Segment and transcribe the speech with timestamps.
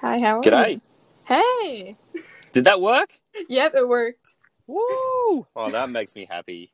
[0.00, 0.72] Hi, how are G'day.
[0.72, 0.80] you?
[1.26, 1.96] Hey.
[2.52, 3.18] Did that work?
[3.48, 4.36] Yep, it worked.
[4.66, 5.46] Woo!
[5.56, 6.72] Oh, that makes me happy.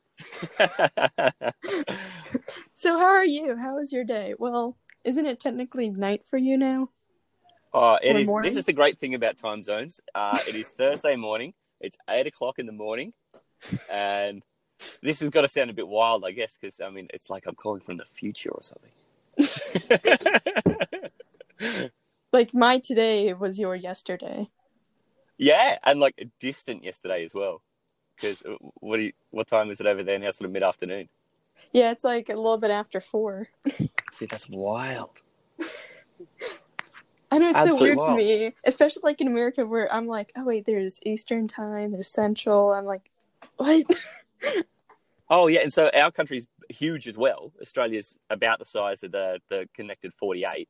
[2.74, 3.56] So, how are you?
[3.56, 4.34] How was your day?
[4.38, 6.90] Well, isn't it technically night for you now?
[7.72, 8.26] oh, it Or is.
[8.26, 8.50] morning?
[8.50, 10.00] This is the great thing about time zones.
[10.14, 11.54] Uh, it is Thursday morning.
[11.80, 13.12] It's eight o'clock in the morning,
[13.88, 14.42] and
[15.02, 17.46] this has got to sound a bit wild, I guess, because I mean, it's like
[17.46, 18.92] I'm calling from the future or something.
[22.32, 24.48] Like my today was your yesterday.
[25.38, 27.62] yeah, and like a distant yesterday as well.
[28.16, 30.30] Because uh, what do you, what time is it over there now?
[30.30, 31.08] Sort of mid afternoon.
[31.72, 33.48] Yeah, it's like a little bit after four.
[34.12, 35.22] See, that's wild.
[37.32, 40.32] I know it's so Absolutely weird to me, especially like in America where I'm like,
[40.36, 42.72] oh wait, there's Eastern time, there's Central.
[42.72, 43.10] I'm like,
[43.56, 43.86] what?
[45.32, 47.52] Oh yeah, and so our country's huge as well.
[47.62, 50.68] Australia's about the size of the the connected 48.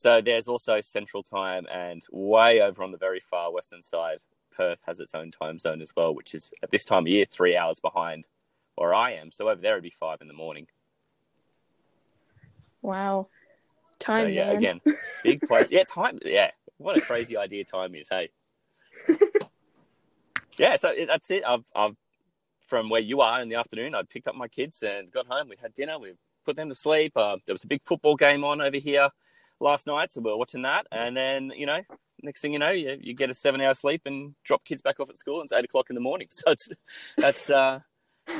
[0.00, 4.82] So there's also Central Time, and way over on the very far western side, Perth
[4.86, 7.54] has its own time zone as well, which is at this time of year three
[7.54, 8.24] hours behind
[8.76, 9.30] where I am.
[9.30, 10.68] So over there it'd be five in the morning.
[12.80, 13.28] Wow.
[13.98, 14.22] Time.
[14.22, 14.56] so yeah, man.
[14.56, 14.80] again,
[15.22, 15.70] big place.
[15.70, 16.18] Yeah, time.
[16.24, 18.08] Yeah, what a crazy idea time is.
[18.08, 18.30] Hey.
[20.56, 21.44] yeah, so that's it.
[21.46, 21.96] I've I've
[22.64, 23.94] from where you are in the afternoon.
[23.94, 25.50] I picked up my kids and got home.
[25.50, 25.98] We had dinner.
[25.98, 26.14] We
[26.46, 27.18] put them to sleep.
[27.18, 29.10] Uh, there was a big football game on over here
[29.60, 30.86] last night, so we were watching that.
[30.90, 31.80] And then you know,
[32.22, 35.00] next thing you know, you, you get a seven hour sleep and drop kids back
[35.00, 35.40] off at school.
[35.40, 36.28] And it's eight o'clock in the morning.
[36.32, 36.68] So it's
[37.16, 37.80] that's uh,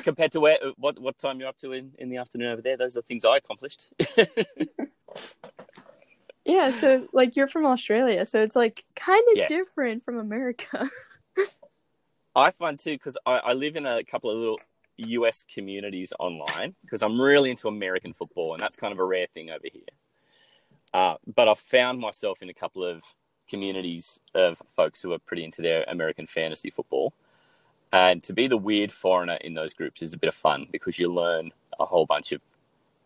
[0.03, 2.77] compared to where what what time you're up to in, in the afternoon over there.
[2.77, 3.93] Those are things I accomplished.
[6.45, 9.47] Yeah, so like you're from Australia, so it's like kind of Yeah.
[9.47, 10.89] different from America.
[12.35, 14.59] I find too because I, I live in a couple of little
[14.97, 19.27] US communities online because I'm really into American football and that's kind of a rare
[19.27, 19.83] thing over here.
[20.93, 23.03] Uh, but I've found myself in a couple of
[23.49, 27.13] communities of folks who are pretty into their American fantasy football.
[27.93, 30.99] And to be the weird foreigner in those groups is a bit of fun because
[30.99, 32.41] you learn a whole bunch of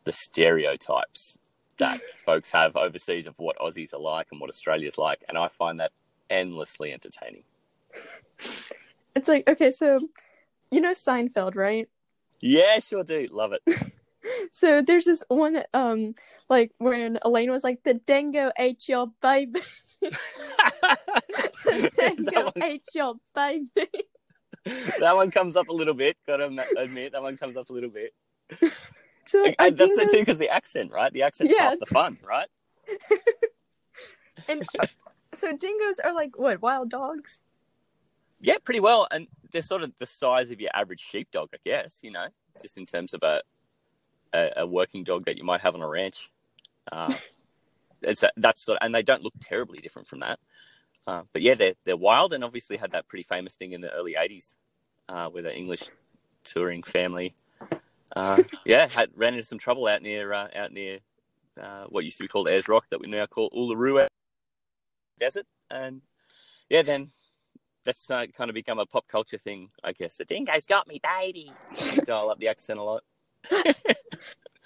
[0.04, 1.38] the stereotypes
[1.78, 5.25] that folks have overseas of what Aussies are like and what Australia's like.
[5.28, 5.92] And I find that
[6.28, 7.44] endlessly entertaining.
[9.14, 10.00] It's like okay, so
[10.70, 11.88] you know Seinfeld, right?
[12.41, 13.26] Yeah, sure do.
[13.31, 13.62] Love it.
[14.52, 16.14] So there's this one, um,
[16.48, 19.60] like when Elaine was like, "The dingo ate your baby."
[20.00, 23.88] the dingo one, ate your baby.
[24.98, 26.16] that one comes up a little bit.
[26.26, 26.46] Gotta
[26.76, 28.14] admit, that one comes up a little bit.
[29.26, 31.12] So are that's it too, because the accent, right?
[31.12, 31.70] The accent Yeah.
[31.70, 32.48] half the fun, right?
[34.48, 34.86] and uh,
[35.32, 37.40] so dingoes are like what wild dogs?
[38.40, 39.08] Yeah, pretty well.
[39.10, 42.00] And they're sort of the size of your average sheepdog, I guess.
[42.02, 42.26] You know,
[42.60, 43.40] just in terms of a
[44.34, 46.30] a, a working dog that you might have on a ranch.
[46.90, 47.14] Uh,
[48.02, 50.38] it's a, that's sort and they don't look terribly different from that.
[51.06, 53.92] Uh, but yeah, they're they're wild, and obviously had that pretty famous thing in the
[53.94, 54.54] early '80s
[55.08, 55.90] uh, with an English
[56.44, 57.34] touring family.
[58.16, 61.00] Uh, yeah, had ran into some trouble out near uh, out near
[61.60, 64.06] uh, what used to be called Ayers Rock, that we now call Uluru
[65.20, 66.00] Desert, and
[66.70, 67.10] yeah, then
[67.84, 70.16] that's uh, kind of become a pop culture thing, I guess.
[70.16, 71.52] The dingo's got me, baby.
[72.04, 73.04] Dial up the accent a lot.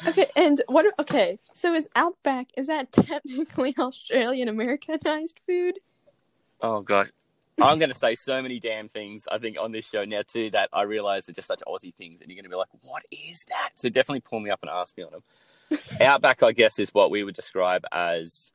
[0.06, 0.86] Okay, and what?
[1.00, 5.78] Okay, so is Outback is that technically Australian Americanized food?
[6.60, 7.08] Oh gosh.
[7.60, 10.48] I'm going to say so many damn things, I think, on this show now, too,
[10.50, 12.20] that I realize are just such Aussie things.
[12.20, 13.70] And you're going to be like, what is that?
[13.74, 15.80] So definitely pull me up and ask me on them.
[16.00, 18.52] Outback, I guess, is what we would describe as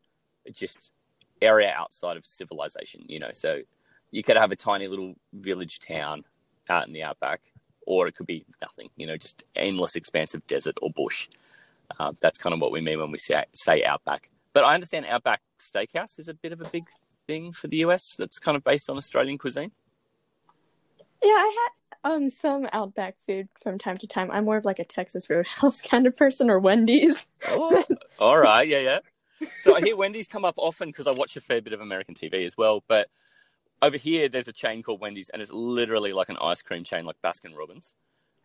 [0.53, 0.93] just
[1.41, 3.31] area outside of civilization, you know.
[3.33, 3.63] So
[4.11, 6.23] you could have a tiny little village town
[6.69, 7.41] out in the outback,
[7.85, 11.27] or it could be nothing, you know, just endless expanse of desert or bush.
[11.99, 14.29] Uh, that's kind of what we mean when we say, say outback.
[14.53, 16.85] But I understand Outback Steakhouse is a bit of a big
[17.27, 19.71] thing for the US that's kind of based on Australian cuisine.
[21.23, 21.55] Yeah, I
[22.03, 24.29] had um some Outback food from time to time.
[24.31, 27.25] I'm more of like a Texas Roadhouse kind of person or Wendy's.
[27.47, 27.83] Oh,
[28.19, 28.99] all right, yeah, yeah.
[29.61, 32.15] So I hear Wendy's come up often because I watch a fair bit of American
[32.15, 32.83] TV as well.
[32.87, 33.09] But
[33.83, 37.05] over here, there's a chain called Wendy's, and it's literally like an ice cream chain,
[37.05, 37.95] like Baskin Robbins.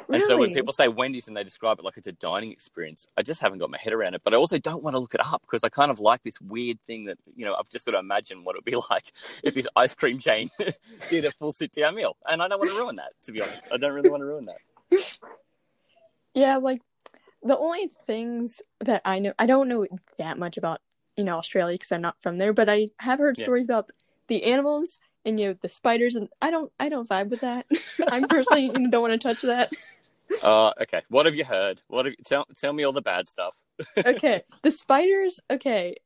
[0.09, 0.21] Really?
[0.21, 3.07] And so when people say Wendy's and they describe it like it's a dining experience,
[3.17, 4.23] I just haven't got my head around it.
[4.25, 6.41] But I also don't want to look it up because I kind of like this
[6.41, 9.13] weird thing that you know I've just got to imagine what it'd be like
[9.45, 10.51] if this ice cream chain
[11.11, 13.13] did a full sit down meal, and I don't want to ruin that.
[13.25, 15.19] To be honest, I don't really want to ruin that.
[16.35, 16.81] Yeah, like
[17.43, 19.87] the only things that I know, I don't know
[20.19, 20.81] that much about,
[21.17, 23.45] you know, Australia because I'm not from there, but I have heard Yeah.
[23.45, 23.91] stories about
[24.29, 27.67] the animals and you know the spiders, and I don't, I don't vibe with that.
[28.11, 29.71] I personally don't want to touch that.
[30.43, 31.81] Uh, okay, what have you heard?
[31.89, 33.57] What have you, tell tell me all the bad stuff?
[34.05, 35.41] Okay, the spiders.
[35.51, 35.97] Okay,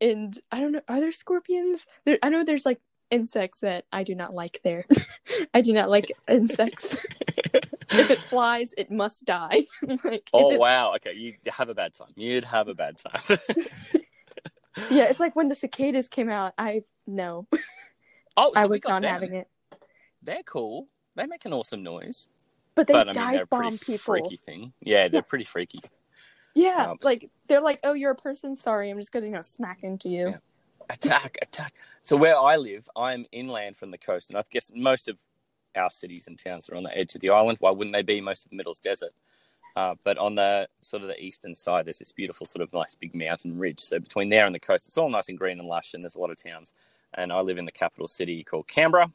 [0.00, 1.86] and I don't know, are there scorpions?
[2.04, 4.84] There, I know there's like insects that I do not like there.
[5.54, 6.96] I do not like insects.
[7.90, 9.64] if it flies, it must die.
[10.04, 12.12] like, oh it, wow, okay, you have a bad time.
[12.16, 13.38] You'd have a bad time.
[14.90, 16.54] yeah, it's like when the cicadas came out.
[16.56, 17.46] I no,
[18.38, 19.12] oh, so I was not them.
[19.12, 19.48] having it.
[20.22, 20.88] They're cool.
[21.14, 22.28] They make an awesome noise.
[22.74, 23.98] But they but I mean, they're dive pretty bomb people.
[23.98, 24.72] freaky thing.
[24.80, 25.20] Yeah, they're Yeah.
[25.22, 25.80] pretty freaky.
[26.54, 28.56] Yeah, Um, like they're like, oh, you're a person.
[28.56, 30.28] Sorry, I'm just gonna you know smack into you.
[30.30, 30.36] Yeah.
[30.90, 31.72] Attack, attack.
[32.02, 35.18] So where I live, I'm inland from the coast, and I guess most of
[35.76, 37.58] our cities and towns are on the edge of the island.
[37.60, 38.20] Why wouldn't they be?
[38.20, 39.12] Most of the middle's desert.
[39.76, 42.94] Uh, but on the sort of the eastern side, there's this beautiful sort of nice
[42.94, 43.80] big mountain ridge.
[43.80, 46.16] So between there and the coast, it's all nice and green and lush, and there's
[46.16, 46.72] a lot of towns.
[47.14, 49.10] And I live in the capital city called Canberra,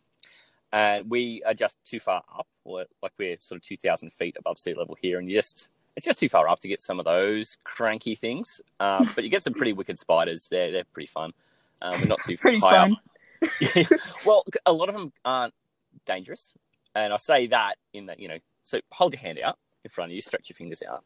[0.72, 2.48] and we are just too far up.
[2.66, 6.06] We're, like we're sort of 2,000 feet above sea level here, and you just it's
[6.06, 8.62] just too far up to get some of those cranky things.
[8.80, 10.48] Uh, but you get some pretty wicked spiders.
[10.50, 11.34] They're they're pretty fun.
[11.82, 12.98] Um, but not too Pretty high fun.
[13.44, 13.92] up.
[14.26, 15.54] well, a lot of them aren't
[16.06, 16.54] dangerous,
[16.96, 18.40] and I say that in that you know.
[18.64, 21.04] So hold your hand out in front of you, stretch your fingers out.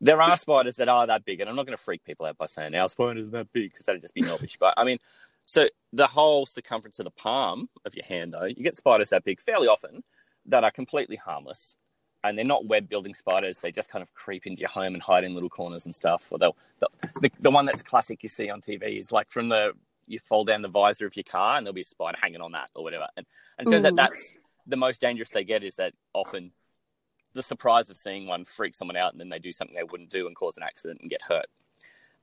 [0.00, 2.36] There are spiders that are that big, and I'm not going to freak people out
[2.36, 4.58] by saying our spider's that big because that'd just be knowledge.
[4.60, 4.98] But I mean,
[5.46, 9.24] so the whole circumference of the palm of your hand, though, you get spiders that
[9.24, 10.02] big fairly often
[10.46, 11.76] that are completely harmless.
[12.24, 13.60] And they're not web building spiders.
[13.60, 16.26] They just kind of creep into your home and hide in little corners and stuff.
[16.32, 16.88] Or they'll, the,
[17.20, 19.72] the, the one that's classic you see on TV is like from the,
[20.08, 22.52] you fold down the visor of your car and there'll be a spider hanging on
[22.52, 23.06] that or whatever.
[23.16, 23.24] And,
[23.58, 23.88] and it turns Ooh.
[23.88, 24.34] out that's
[24.66, 26.50] the most dangerous they get is that often
[27.34, 30.10] the surprise of seeing one freak someone out and then they do something they wouldn't
[30.10, 31.46] do and cause an accident and get hurt.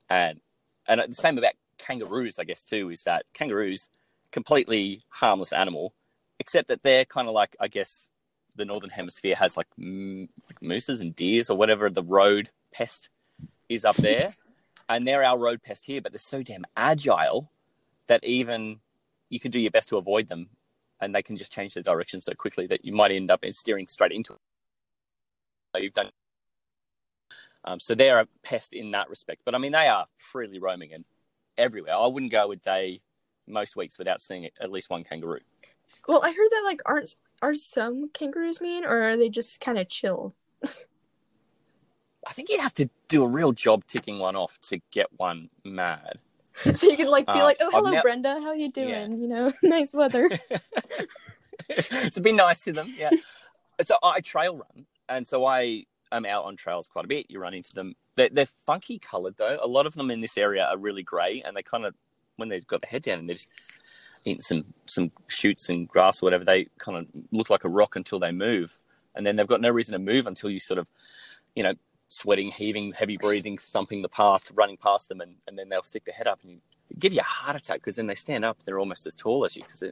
[0.10, 0.42] And,
[0.86, 3.90] and the same about kangaroos, I guess, too, is that kangaroos,
[4.32, 5.94] completely harmless animal,
[6.40, 8.10] except that they're kind of like, I guess,
[8.56, 13.10] the northern hemisphere has like, mm, like mooses and deers or whatever the road pest
[13.68, 14.30] is up there,
[14.90, 16.02] and they're our road pest here.
[16.02, 17.50] But they're so damn agile
[18.08, 18.80] that even
[19.30, 20.50] you can do your best to avoid them,
[21.02, 23.88] and they can just change their direction so quickly that you might end up steering
[23.88, 24.40] straight into it.
[25.76, 26.10] So you've done.
[27.66, 30.94] Um, so they're a pest in that respect, but I mean they are freely roaming
[30.94, 31.06] and
[31.58, 31.96] everywhere.
[31.96, 33.02] I wouldn't go a day
[33.48, 35.40] most weeks without seeing at least one kangaroo.
[36.08, 39.78] Well, I heard that like aren't are some kangaroos mean, or are they just kind
[39.78, 40.34] of chill?
[42.26, 45.50] I think you'd have to do a real job ticking one off to get one
[45.66, 46.20] mad.
[46.74, 49.12] so you can like be Uh, like, oh, hello, Brenda, how you doing?
[49.12, 49.18] Yeah.
[49.18, 50.30] You know, nice weather.
[52.12, 53.10] to be nice to them, yeah.
[53.82, 57.28] So I trail run, and so I am out on trails quite a bit.
[57.30, 57.96] You run into them.
[58.16, 59.58] They're, they're funky coloured though.
[59.62, 61.96] A lot of them in this area are really grey, and they kind of
[62.38, 63.50] when they've got their head down and they're just
[64.26, 67.96] eating some some shoots and grass or whatever, they kind of look like a rock
[67.96, 68.78] until they move,
[69.16, 70.88] and then they've got no reason to move until you sort of,
[71.56, 71.74] you know,
[72.10, 76.06] sweating, heaving, heavy breathing, thumping the path, running past them, and, and then they'll stick
[76.06, 76.60] their head up and you
[77.00, 79.56] give you a heart attack because then they stand up, they're almost as tall as
[79.56, 79.92] you because they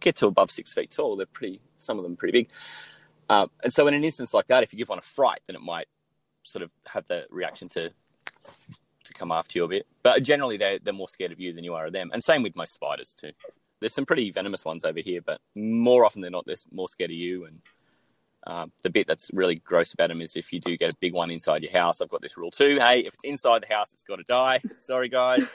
[0.00, 1.16] get to above six feet tall.
[1.16, 2.48] They're pretty, some of them pretty big.
[3.28, 5.56] Uh, and so in an instance like that, if you give one a fright, then
[5.56, 5.86] it might
[6.44, 7.90] sort of have the reaction to
[9.04, 9.86] to come after you a bit.
[10.02, 12.10] But generally, they're they're more scared of you than you are of them.
[12.12, 13.32] And same with most spiders too.
[13.80, 17.10] There's some pretty venomous ones over here, but more often than not, they're more scared
[17.10, 17.44] of you.
[17.44, 17.60] And
[18.46, 21.12] um, the bit that's really gross about them is if you do get a big
[21.12, 22.00] one inside your house.
[22.00, 22.78] I've got this rule too.
[22.80, 24.60] Hey, if it's inside the house, it's got to die.
[24.78, 25.50] Sorry, guys.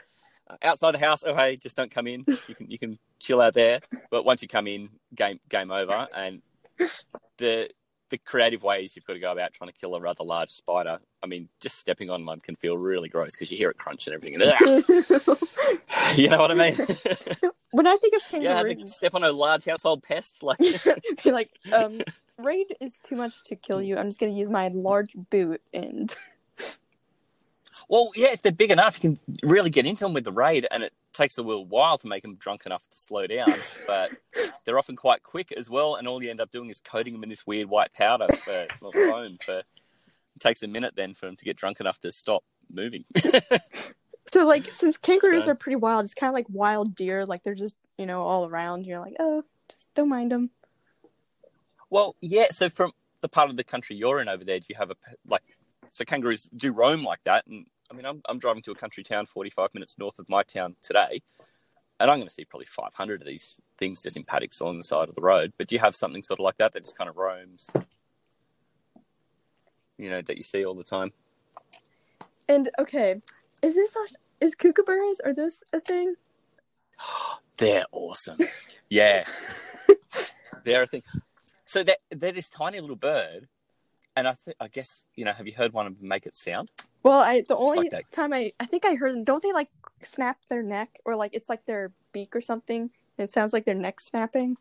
[0.50, 2.26] Uh, outside the house, oh hey, just don't come in.
[2.48, 3.80] You can you can chill out there.
[4.12, 6.08] But once you come in, game game over.
[6.14, 6.42] And
[7.38, 7.70] the
[8.10, 11.00] the creative ways you've got to go about trying to kill a rather large spider.
[11.24, 14.06] I mean, just stepping on one can feel really gross because you hear it crunch
[14.06, 14.40] and everything.
[14.40, 14.86] And,
[16.16, 16.76] you know what I mean?
[17.72, 20.44] when I think of yeah, I think step on a large household pest.
[20.44, 22.02] Like, be like, um,
[22.38, 23.98] raid is too much to kill you.
[23.98, 26.16] I'm just gonna use my large boot and
[27.90, 30.68] well, yeah, if they're big enough, you can really get into them with the raid,
[30.72, 33.54] and it takes a little while to make them drunk enough to slow down.
[33.88, 34.12] But
[34.66, 37.24] they're often quite quick as well, and all you end up doing is coating them
[37.24, 39.38] in this weird white powder for well, foam.
[39.44, 43.06] For it takes a minute then for them to get drunk enough to stop moving.
[44.32, 47.26] so like since kangaroos So- are pretty wild, it's kind of like wild deer.
[47.26, 48.86] Like they're just you know all around.
[48.86, 50.50] You're like, oh, just don't mind them.
[51.90, 52.48] Well, yeah.
[52.52, 52.92] So from
[53.22, 54.96] the part of the country you're in over there, do you have a
[55.28, 55.44] like?
[55.92, 59.04] So kangaroos do roam like that, and I mean, I'm I'm driving to a country
[59.04, 61.22] town 45 minutes north of my town today,
[62.00, 64.84] and I'm going to see probably 500 of these things just in paddocks along the
[64.84, 65.54] side of the road.
[65.58, 67.70] But do you have something sort of like that that just kind of roams?
[70.00, 71.12] You know that you see all the time.
[72.50, 73.22] And okay,
[73.62, 73.96] is this
[74.42, 75.18] is kookaburras?
[75.24, 76.16] Are those a thing?
[77.58, 78.40] They're awesome.
[78.90, 79.26] Yeah,
[80.64, 81.04] they're a thing.
[81.66, 83.48] So they're, they're this tiny little bird,
[84.16, 86.36] and I th- I guess you know, have you heard one of them make it
[86.36, 86.72] sound?
[87.02, 89.24] Well, I the only Like time I I think I heard them.
[89.24, 89.70] Don't they like
[90.02, 92.90] snap their neck or like it's like their beak or something?
[93.18, 94.58] And it sounds like their neck snapping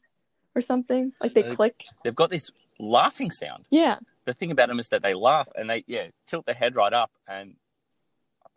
[0.55, 1.13] or something.
[1.21, 1.85] Like they Uh, click.
[2.05, 3.65] They've got this laughing sound.
[3.71, 3.99] Yeah.
[4.25, 6.93] The thing about them is that they laugh and they yeah tilt their head right
[6.93, 7.57] up, and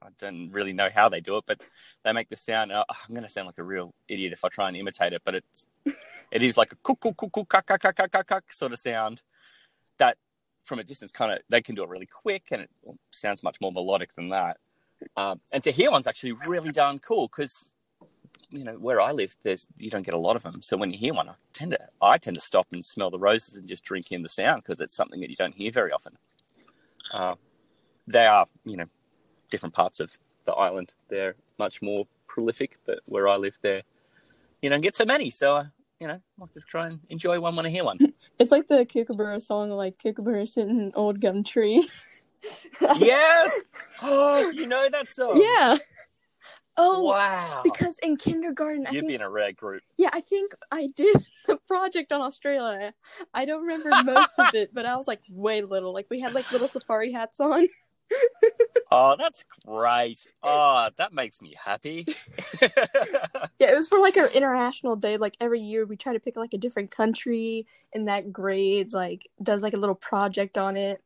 [0.02, 1.62] I don't really know how they do it, but
[2.04, 2.72] they make the sound.
[2.72, 5.24] Uh, I'm going to sound like a real idiot if I try and imitate it,
[5.25, 5.66] but it's
[6.32, 8.80] it is like a cook cook cook cook cuck cuck cuck cuck cuck sort of
[8.80, 9.22] sound
[10.65, 12.69] from a distance kind of they can do it really quick and it
[13.12, 14.57] sounds much more melodic than that.
[15.15, 17.72] Um, and to hear one's actually really darn cool because
[18.50, 20.62] you know where I live, there's you don't get a lot of them.
[20.62, 23.19] So when you hear one, I tend to I tend to stop and smell the
[23.19, 25.91] roses and just drink in the sound because it's something that you don't hear very
[25.91, 26.17] often.
[27.13, 27.36] Uh,
[28.07, 28.86] they are you know
[29.50, 30.93] different parts of the island.
[31.07, 33.84] They're much more prolific, but where I live, there
[34.62, 35.29] you don't get so many.
[35.29, 35.65] So i
[36.00, 37.98] you know, I'll just try and enjoy one when I hear one.
[38.39, 41.88] It's like the Kookaburra song, like Kookaburra sitting in an old gum tree.
[42.98, 43.60] yes.
[44.04, 45.39] Oh, you know that song?
[45.42, 45.77] yeah.
[46.77, 47.62] Oh, Wow.
[47.63, 49.82] because in kindergarten, You'd think, be in a rare group.
[49.98, 51.15] yeah, I think I did
[51.48, 52.92] a project on Australia.
[53.34, 55.94] I don't remember most of it, but I was like way little.
[55.94, 57.68] Like we had like little safari hats on.
[58.91, 60.25] Oh, that's great.
[60.43, 62.05] Oh, that makes me happy.
[63.57, 65.15] Yeah, it was for like our international day.
[65.17, 69.29] Like every year, we try to pick like a different country, and that grades like
[69.41, 71.01] does like a little project on it.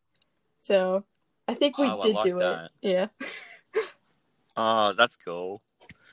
[0.60, 1.04] So
[1.48, 2.72] I think we Oh, did like do that.
[2.82, 2.90] it.
[3.76, 3.82] Yeah.
[4.58, 5.62] oh, that's cool.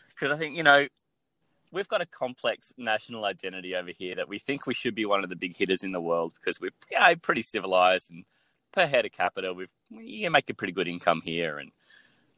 [0.09, 0.87] Because I think, you know,
[1.73, 5.25] we've got a complex national identity over here that we think we should be one
[5.25, 8.25] of the big hitters in the world because we're yeah, pretty civilized and
[8.77, 11.73] per head of capita, we've, we make a pretty good income here and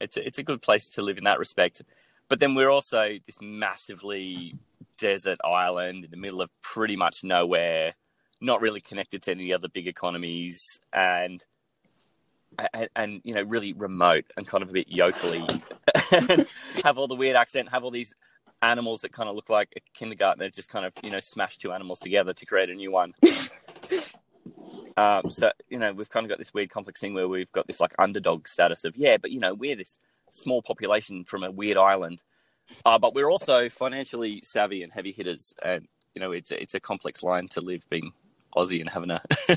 [0.00, 1.82] it's a, it's a good place to live in that respect.
[2.28, 4.54] But then we're also this massively
[4.98, 7.94] desert island in the middle of pretty much nowhere,
[8.40, 10.60] not really connected to any other big economies,
[10.92, 11.44] and
[12.72, 15.42] and, and you know really remote and kind of a bit yokely.
[16.84, 18.14] have all the weird accent, have all these
[18.60, 21.72] animals that kind of look like a kindergartner just kind of you know smash two
[21.72, 23.14] animals together to create a new one.
[24.98, 27.68] Um, so you know we've kind of got this weird complex thing where we've got
[27.68, 29.98] this like underdog status of yeah, but you know we're this
[30.32, 32.20] small population from a weird island,
[32.84, 36.74] uh, but we're also financially savvy and heavy hitters, and you know it's a, it's
[36.74, 38.12] a complex line to live being
[38.56, 39.22] Aussie and having a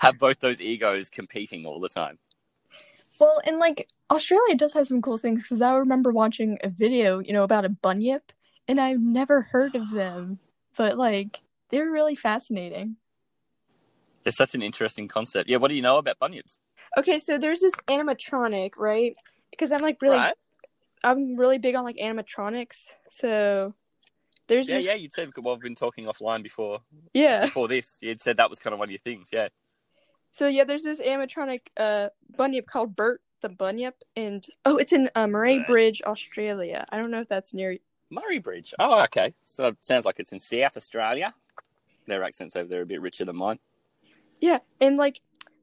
[0.00, 2.18] have both those egos competing all the time.
[3.18, 7.20] Well, and like Australia does have some cool things because I remember watching a video,
[7.20, 8.30] you know, about a bunyip,
[8.68, 10.38] and I've never heard of them,
[10.76, 12.96] but like they're really fascinating.
[14.24, 15.48] It's such an interesting concept.
[15.48, 16.58] Yeah, what do you know about bunyips?
[16.96, 19.16] Okay, so there's this animatronic, right?
[19.50, 20.34] Because I'm like really, Right?
[21.04, 22.92] I'm really big on like animatronics.
[23.10, 23.74] So
[24.46, 24.94] there's Yeah, this, yeah.
[24.94, 26.80] You'd said well, we've been talking offline before
[27.14, 27.46] yeah.
[27.46, 27.98] before this.
[28.00, 29.30] You'd said that was kind of one of your things.
[29.32, 29.48] Yeah.
[30.30, 35.10] So yeah, there's this animatronic uh bunyip called Bert the Bunyip, and oh, it's in
[35.14, 35.66] uh, Murray Right.
[35.66, 36.86] Bridge, Australia.
[36.90, 37.76] I don't know if that's near.
[38.08, 38.72] Murray Bridge.
[38.78, 39.34] Oh, okay.
[39.44, 41.34] So it sounds like it's in South Australia.
[42.06, 43.58] Their accents over there are a bit richer than mine.
[44.42, 45.20] Yeah, and like,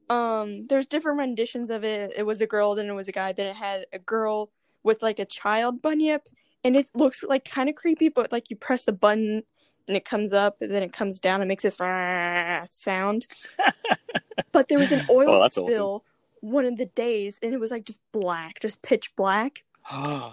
[0.08, 2.14] um, there's different renditions of it.
[2.16, 4.50] It was a girl, then it was a guy, then it had a girl
[4.82, 6.26] with like a child bunyip,
[6.64, 9.42] and it looks like kind of creepy, but like you press a button
[9.86, 13.26] and it comes up, and then it comes down and makes this sound.
[14.52, 15.72] but there was an oil Oh, that's awesome.
[15.72, 16.04] spill
[16.40, 19.62] one of the days, and it was like just black, just pitch black.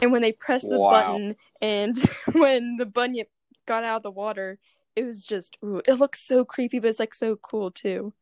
[0.00, 0.90] And when they pressed the Wow.
[0.92, 1.98] button, and
[2.32, 3.28] when the bunyip
[3.66, 4.60] got out of the water,
[4.98, 8.12] it was just ooh, it looks so creepy, but it's like so cool too.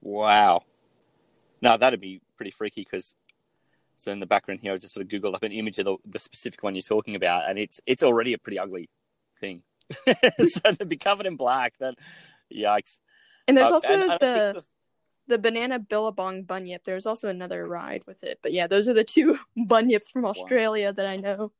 [0.00, 0.62] wow.
[1.62, 3.14] Now that'd be pretty freaky because.
[3.96, 5.96] So in the background here, I just sort of googled up an image of the,
[6.04, 8.90] the specific one you're talking about, and it's it's already a pretty ugly
[9.40, 9.62] thing.
[10.42, 11.94] so to be covered in black, that
[12.52, 12.98] yikes.
[13.46, 14.64] And there's Uh, also and the the-
[15.26, 16.84] the banana billabong bunyip.
[16.84, 18.40] There's also another ride with it.
[18.42, 21.50] But yeah, those are the two bunyips from Australia that I know.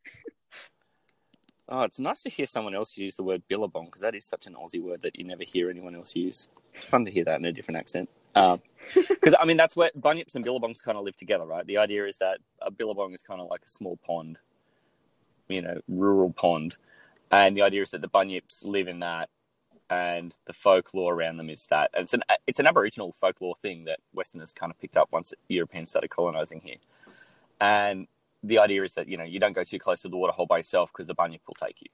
[1.68, 4.46] Oh, it's nice to hear someone else use the word billabong because that is such
[4.46, 6.48] an Aussie word that you never hear anyone else use.
[6.74, 8.10] It's fun to hear that in a different accent.
[8.34, 8.60] Um,
[9.08, 11.66] because I mean, that's where bunyips and billabongs kind of live together, right?
[11.66, 14.38] The idea is that a billabong is kind of like a small pond,
[15.48, 16.76] you know, rural pond,
[17.30, 19.30] and the idea is that the bunyips live in that,
[19.88, 21.90] and the folklore around them is that.
[21.94, 25.32] And it's an it's an Aboriginal folklore thing that Westerners kind of picked up once
[25.48, 26.76] Europeans started colonizing here,
[27.60, 28.06] and
[28.44, 30.58] the idea is that you know you don't go too close to the waterhole by
[30.58, 31.88] yourself because the bunyip will take you.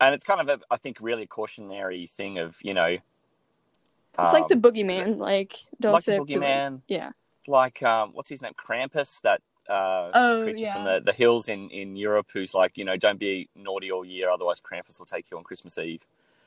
[0.00, 2.98] And it's kind of a, I think, really a cautionary thing of you know,
[4.18, 5.18] It's like the um, boogeyman.
[5.18, 7.10] Like don't like the boogeyman, Yeah.
[7.46, 10.74] like um, what's his name, Krampus, that uh, Oh creature yeah.
[10.74, 14.04] from the, the hills in, in Europe, who's like, you know, don't be naughty all
[14.04, 16.06] year, otherwise Krampus will take you on Christmas Eve.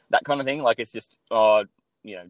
[0.09, 0.63] That kind of thing.
[0.63, 1.65] Like it's just, oh,
[2.03, 2.25] you know,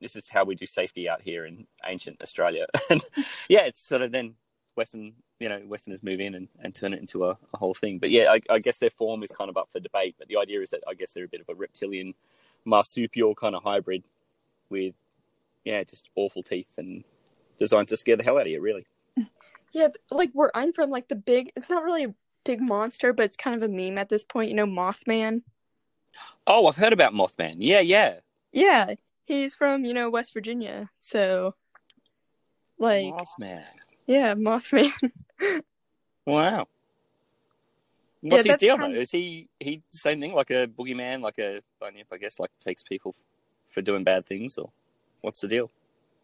[0.00, 2.66] this is how we do safety out here in ancient Australia.
[2.90, 3.04] and
[3.48, 4.34] yeah, it's sort of then
[4.76, 7.98] Western, you know, Westerners move in and, and turn it into a, a whole thing.
[7.98, 10.16] But yeah, I, I, guess their form is kind of up for debate.
[10.18, 12.14] But the idea is that I guess they're a bit of a reptilian,
[12.64, 14.02] marsupial kind of hybrid
[14.68, 14.94] with,
[15.64, 17.04] yeah, just awful teeth and
[17.58, 18.86] designed to scare the hell out of you, really.
[19.74, 23.26] Yeah, like where I'm from, like the big, it's not really a big monster, but
[23.26, 24.48] it's kind of a meme at this point.
[24.48, 25.42] You know, Mothman.
[26.46, 27.56] Oh, I've heard about Mothman.
[27.58, 28.20] Yeah, yeah.
[28.50, 28.94] Yeah,
[29.26, 31.54] he's from you know West Virginia, so
[32.78, 33.62] like Mothman.
[34.08, 34.90] Yeah, Mothman.
[36.26, 36.66] wow.
[38.22, 38.90] What's yeah, his deal though?
[38.90, 42.08] Is he he same thing like a boogeyman, like a bunyip?
[42.10, 43.14] I guess like takes people
[43.68, 44.70] for doing bad things, or
[45.20, 45.70] what's the deal?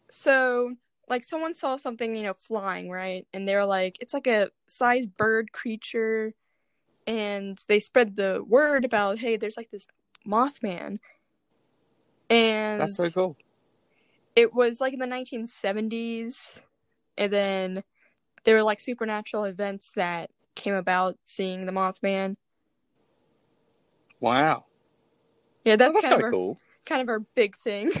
[0.09, 0.73] So
[1.07, 5.15] like someone saw something you know flying right, and they're like it's like a sized
[5.15, 6.33] bird creature,
[7.05, 9.87] and they spread the word about hey, there's like this
[10.27, 10.97] Mothman,
[12.31, 13.37] and that's so cool.
[14.35, 16.59] It was like in the 1970s,
[17.17, 17.83] and then
[18.43, 22.37] there were like supernatural events that came about seeing the Mothman.
[24.19, 24.65] Wow.
[25.63, 26.59] Yeah, that's, that's kind of our, cool.
[26.85, 27.91] Kind of our big thing.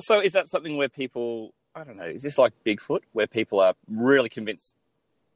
[0.00, 1.52] so, is that something where people?
[1.74, 2.04] I don't know.
[2.04, 4.74] Is this like Bigfoot, where people are really convinced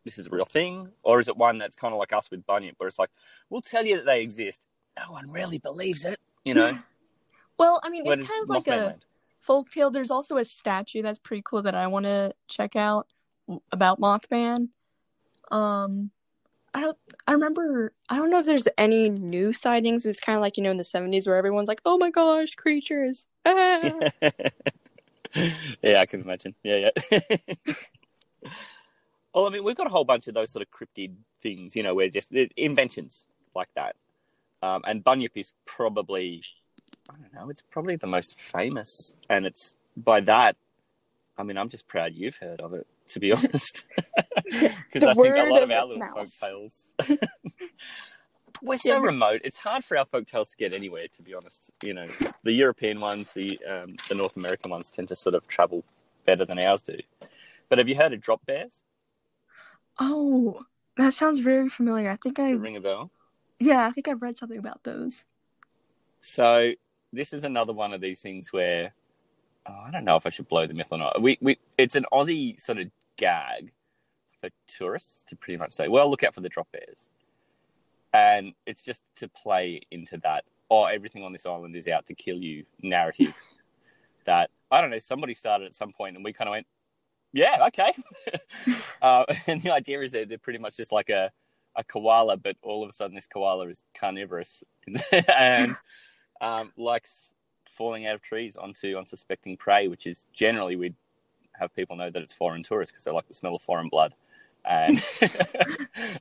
[0.04, 2.46] this is a real thing, or is it one that's kind of like us with
[2.46, 3.10] Bunyip, where it's like
[3.50, 4.66] we'll tell you that they exist,
[4.98, 6.78] no one really believes it, you know?
[7.58, 8.96] well, I mean, it's kind of like a
[9.40, 9.90] folk tale.
[9.90, 13.06] There's also a statue that's pretty cool that I want to check out
[13.72, 14.68] about Mothman.
[15.50, 16.10] Um,
[16.72, 16.98] I don't.
[17.26, 17.92] I remember.
[18.08, 20.06] I don't know if there's any new sightings.
[20.06, 22.54] It's kind of like you know in the '70s where everyone's like, "Oh my gosh,
[22.54, 23.92] creatures!" Ah.
[25.82, 26.54] yeah, I can imagine.
[26.62, 27.74] Yeah, yeah.
[29.34, 31.82] well, I mean, we've got a whole bunch of those sort of cryptid things, you
[31.82, 33.96] know, where just inventions like that.
[34.62, 36.42] Um, and Bunyip is probably,
[37.10, 39.14] I don't know, it's probably the most famous.
[39.28, 40.56] And it's by that,
[41.36, 43.84] I mean, I'm just proud you've heard of it, to be honest.
[44.92, 46.92] Because I think a lot of, of our little folk tales.
[48.62, 49.00] We're so yeah.
[49.00, 49.42] remote.
[49.44, 51.70] It's hard for our folk tales to get anywhere, to be honest.
[51.82, 52.06] You know,
[52.42, 55.84] the European ones, the um, the North American ones tend to sort of travel
[56.26, 56.98] better than ours do.
[57.68, 58.82] But have you heard of drop bears?
[60.00, 60.58] Oh,
[60.96, 62.10] that sounds very familiar.
[62.10, 63.10] I think I ring a bell.
[63.58, 65.24] Yeah, I think I've read something about those.
[66.20, 66.72] So
[67.12, 68.92] this is another one of these things where
[69.68, 71.20] oh, I don't know if I should blow the myth or not.
[71.20, 73.72] We we it's an Aussie sort of gag
[74.40, 77.10] for tourists to pretty much say, well, look out for the drop bears,
[78.12, 80.44] and it's just to play into that.
[80.70, 83.36] Oh, everything on this island is out to kill you narrative.
[84.24, 84.98] that I don't know.
[84.98, 86.66] Somebody started at some point, and we kind of went,
[87.32, 87.92] yeah, okay.
[89.02, 91.30] uh, and the idea is that they're pretty much just like a
[91.76, 94.64] a koala, but all of a sudden this koala is carnivorous
[95.28, 95.76] and
[96.40, 97.32] um, likes
[97.70, 100.94] falling out of trees onto unsuspecting prey, which is generally we'd
[101.58, 104.14] have people know that it's foreign tourists because they like the smell of foreign blood.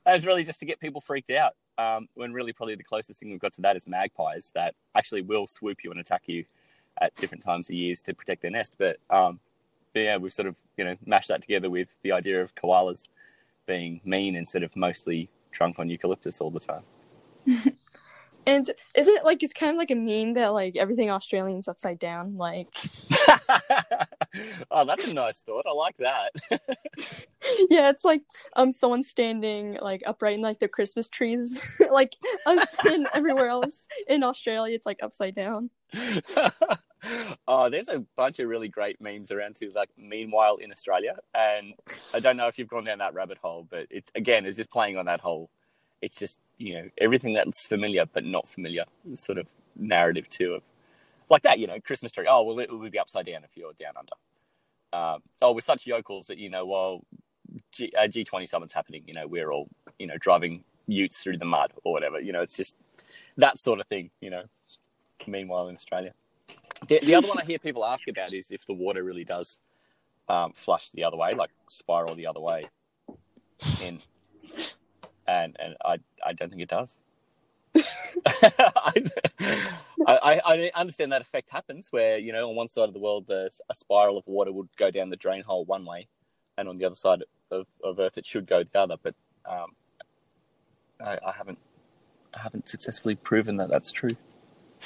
[0.06, 1.52] And it's really just to get people freaked out.
[1.76, 5.22] Um, when really probably the closest thing we've got to that is magpies that actually
[5.22, 6.44] will swoop you and attack you
[7.00, 8.76] at different times of years to protect their nest.
[8.78, 9.40] But, um,
[9.92, 13.08] but yeah, we've sort of you know mashed that together with the idea of koalas
[13.66, 16.82] being mean instead of mostly drunk on eucalyptus all the time.
[18.46, 21.98] and isn't it like it's kind of like a meme that like everything Australian's upside
[21.98, 22.36] down?
[22.36, 22.68] Like,
[24.70, 25.66] oh, that's a nice thought.
[25.68, 26.32] I like that.
[27.70, 28.22] yeah, it's like
[28.56, 33.86] um someone standing like upright in like the Christmas trees, like us and everywhere else
[34.08, 35.70] in Australia, it's like upside down.
[37.48, 39.70] oh, there's a bunch of really great memes around too.
[39.74, 41.74] Like, meanwhile in Australia, and
[42.14, 44.70] I don't know if you've gone down that rabbit hole, but it's again, it's just
[44.70, 45.50] playing on that whole.
[46.02, 48.84] It's just you know everything that's familiar but not familiar
[49.14, 50.62] sort of narrative too of
[51.28, 51.58] like that.
[51.58, 52.26] You know, Christmas tree.
[52.28, 54.12] Oh well, it would be upside down if you're down under.
[54.92, 57.04] Um, oh, we're such yokels that you know while
[57.72, 61.44] G, uh, G20 summit's happening, you know we're all you know driving utes through the
[61.44, 62.20] mud or whatever.
[62.20, 62.74] You know, it's just
[63.36, 64.10] that sort of thing.
[64.20, 64.42] You know,
[65.26, 66.12] meanwhile in Australia.
[66.88, 69.58] The, the other one I hear people ask about is if the water really does
[70.28, 72.62] um, flush the other way, like spiral the other way.
[73.82, 74.00] In,
[75.30, 76.98] and and I I don't think it does.
[78.26, 79.04] I,
[80.06, 83.28] I, I, understand that effect happens where you know on one side of the world
[83.28, 86.08] the, a spiral of water would go down the drain hole one way,
[86.58, 88.96] and on the other side of, of Earth it should go the other.
[89.00, 89.14] But
[89.48, 89.70] um,
[91.00, 91.58] I, I haven't
[92.34, 94.16] I haven't successfully proven that that's true.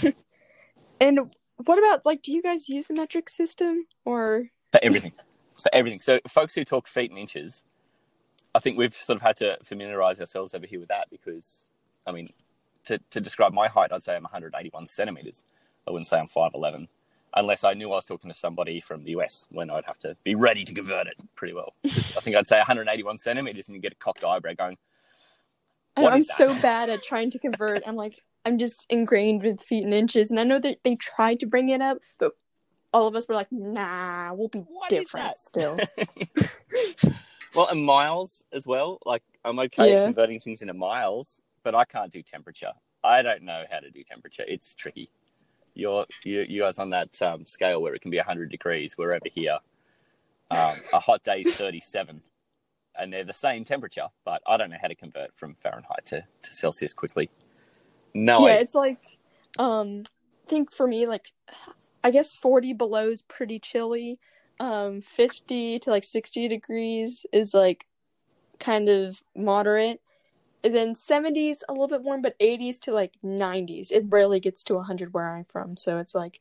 [1.00, 5.12] and what about like do you guys use the metric system or for everything
[5.56, 7.62] for everything so folks who talk feet and inches
[8.54, 11.70] i think we've sort of had to familiarize ourselves over here with that because
[12.06, 12.28] i mean
[12.84, 15.44] to, to describe my height i'd say i'm 181 centimeters
[15.86, 16.88] i wouldn't say i'm 5'11
[17.36, 20.16] unless I knew I was talking to somebody from the US when I'd have to
[20.22, 21.74] be ready to convert it pretty well.
[21.84, 21.88] I
[22.20, 24.78] think I'd say 181 centimeters and you get a cocked eyebrow going.
[25.96, 27.82] And What I'm so bad at trying to convert.
[27.86, 31.40] I'm like, I'm just ingrained with feet and inches, and I know that they tried
[31.40, 32.32] to bring it up, but
[32.92, 35.78] all of us were like, nah, we'll be What different still.
[37.54, 38.98] Well, and miles as well.
[39.04, 40.04] Like I'm okay Yeah.
[40.04, 42.72] converting things into miles, but I can't do temperature.
[43.02, 44.44] I don't know how to do temperature.
[44.46, 45.10] It's tricky.
[45.74, 48.96] You're you, you guys on that um, scale where it can be 100 degrees.
[48.96, 49.58] We're over here.
[50.50, 52.22] Um, a hot day is 37,
[52.98, 56.24] and they're the same temperature, but I don't know how to convert from Fahrenheit to,
[56.42, 57.30] to Celsius quickly.
[58.14, 59.18] No, yeah, I, it's like,
[59.58, 60.02] um,
[60.46, 61.32] I think for me, like,
[62.04, 64.18] I guess 40 below is pretty chilly.
[64.60, 67.86] Um, 50 to like 60 degrees is like
[68.58, 70.00] kind of moderate.
[70.62, 73.90] And then 70s a little bit warm, but 80s to like 90s.
[73.90, 76.40] It rarely gets to 100 where I'm from, so it's like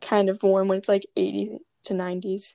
[0.00, 2.54] kind of warm when it's like 80 to 90s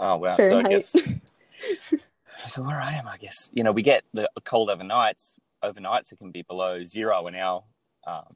[0.00, 0.36] oh wow.
[0.36, 0.96] So I guess
[2.48, 5.34] So where I am, I guess you know we get the cold overnights.
[5.62, 7.62] Overnights it can be below zero in our
[8.06, 8.34] um,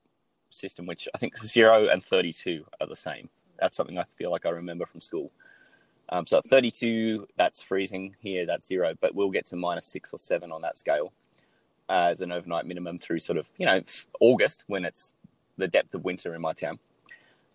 [0.50, 3.30] system, which I think zero and thirty-two are the same.
[3.58, 5.32] That's something I feel like I remember from school.
[6.08, 8.16] Um, so at thirty-two, that's freezing.
[8.20, 11.12] Here, that's zero, but we'll get to minus six or seven on that scale
[11.88, 13.80] uh, as an overnight minimum through sort of you know
[14.20, 15.12] August when it's
[15.56, 16.78] the depth of winter in my town.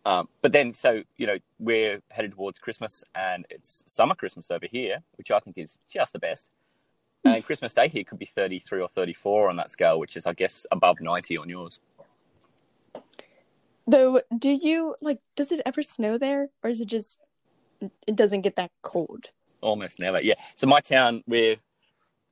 [0.05, 4.65] Um, but then, so you know, we're headed towards Christmas, and it's summer Christmas over
[4.65, 6.49] here, which I think is just the best.
[7.25, 10.33] And Christmas Day here could be 33 or 34 on that scale, which is, I
[10.33, 11.79] guess, above 90 on yours.
[13.85, 15.19] Though, do you like?
[15.35, 17.19] Does it ever snow there, or is it just
[18.07, 19.29] it doesn't get that cold?
[19.61, 20.21] Almost never.
[20.21, 20.35] Yeah.
[20.55, 21.57] So my town, we're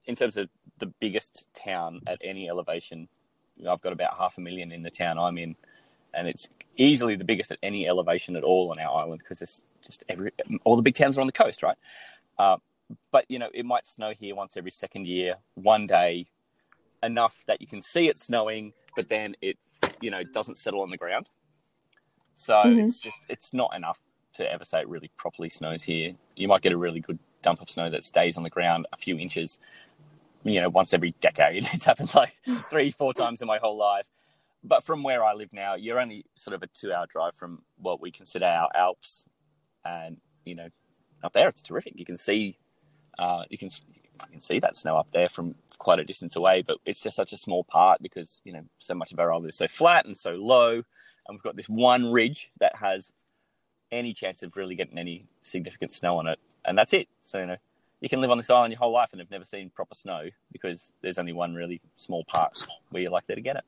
[0.05, 3.07] in terms of the biggest town at any elevation.
[3.67, 5.55] I've got about half a million in the town I'm in,
[6.13, 9.61] and it's easily the biggest at any elevation at all on our island because it's
[9.85, 10.31] just every
[10.63, 11.77] all the big towns are on the coast, right?
[12.37, 12.57] Uh,
[13.11, 16.27] but you know, it might snow here once every second year, one day,
[17.03, 19.57] enough that you can see it snowing, but then it
[20.01, 21.27] you know doesn't settle on the ground.
[22.35, 22.83] So Mhm.
[22.83, 23.99] it's just it's not enough
[24.37, 26.13] to ever say it really properly snows here.
[26.35, 28.97] You might get a really good dump of snow that stays on the ground a
[28.97, 29.59] few inches,
[30.43, 31.67] you know, once every decade.
[31.73, 32.35] It's happened like
[32.69, 34.09] three, four times in my whole life.
[34.63, 37.61] But from where I live now, you're only sort of a two hour drive from
[37.77, 39.25] what we consider our Alps.
[39.85, 40.69] And, you know,
[41.23, 41.93] up there it's terrific.
[41.95, 42.57] You can see
[43.17, 43.69] uh, you can
[44.25, 47.15] you can see that snow up there from quite a distance away, but it's just
[47.15, 50.05] such a small part because, you know, so much of our island is so flat
[50.05, 50.73] and so low.
[50.73, 53.11] And we've got this one ridge that has
[53.91, 57.07] any chance of really getting any significant snow on it, and that's it.
[57.19, 57.57] So you know,
[58.01, 60.29] you can live on this island your whole life and have never seen proper snow
[60.51, 63.63] because there's only one really small part where you're likely to get it.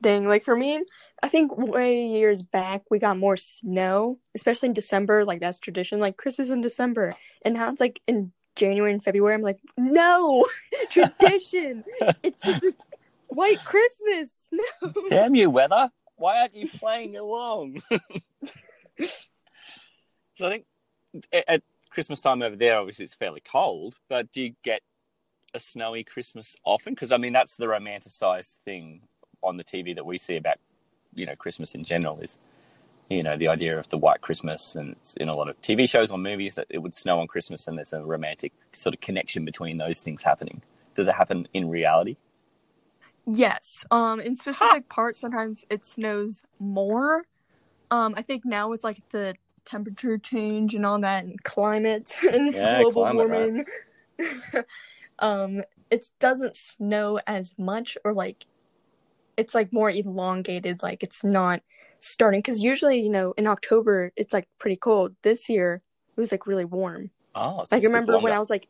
[0.00, 0.82] Dang, like for me,
[1.22, 5.24] I think way years back we got more snow, especially in December.
[5.24, 7.14] Like that's tradition, like Christmas in December.
[7.44, 9.34] And now it's like in January and February.
[9.34, 10.46] I'm like, no,
[10.90, 11.84] tradition.
[12.22, 12.66] it's just
[13.28, 14.92] white Christmas snow.
[15.08, 15.90] Damn you, weather!
[16.24, 17.82] Why aren't you playing along?
[19.02, 19.10] so
[20.40, 20.64] I think
[21.46, 24.80] at- Christmas time over there, obviously it's fairly cold, but do you get
[25.52, 26.94] a snowy Christmas often?
[26.94, 29.02] Because I mean, that's the romanticized thing
[29.42, 30.56] on the TV that we see about
[31.12, 32.38] you know Christmas in general is
[33.10, 35.86] you know the idea of the white Christmas, and it's in a lot of TV
[35.86, 39.02] shows or movies that it would snow on Christmas, and there's a romantic sort of
[39.02, 40.62] connection between those things happening.
[40.94, 42.16] Does it happen in reality?
[43.26, 43.84] Yes.
[43.90, 47.24] Um, in specific parts, sometimes it snows more.
[47.90, 49.34] Um, I think now with like the
[49.64, 53.50] temperature change and all that, and climate and Yeah, global climate, right.
[53.50, 53.64] warming,
[55.20, 58.44] um, it doesn't snow as much, or like
[59.36, 60.82] it's like more elongated.
[60.82, 61.60] Like it's not
[62.00, 65.14] starting because usually, you know, in October it's like pretty cold.
[65.22, 65.80] This year
[66.16, 67.10] it was like really warm.
[67.34, 68.36] Oh, so Like I remember when longer.
[68.36, 68.68] I was like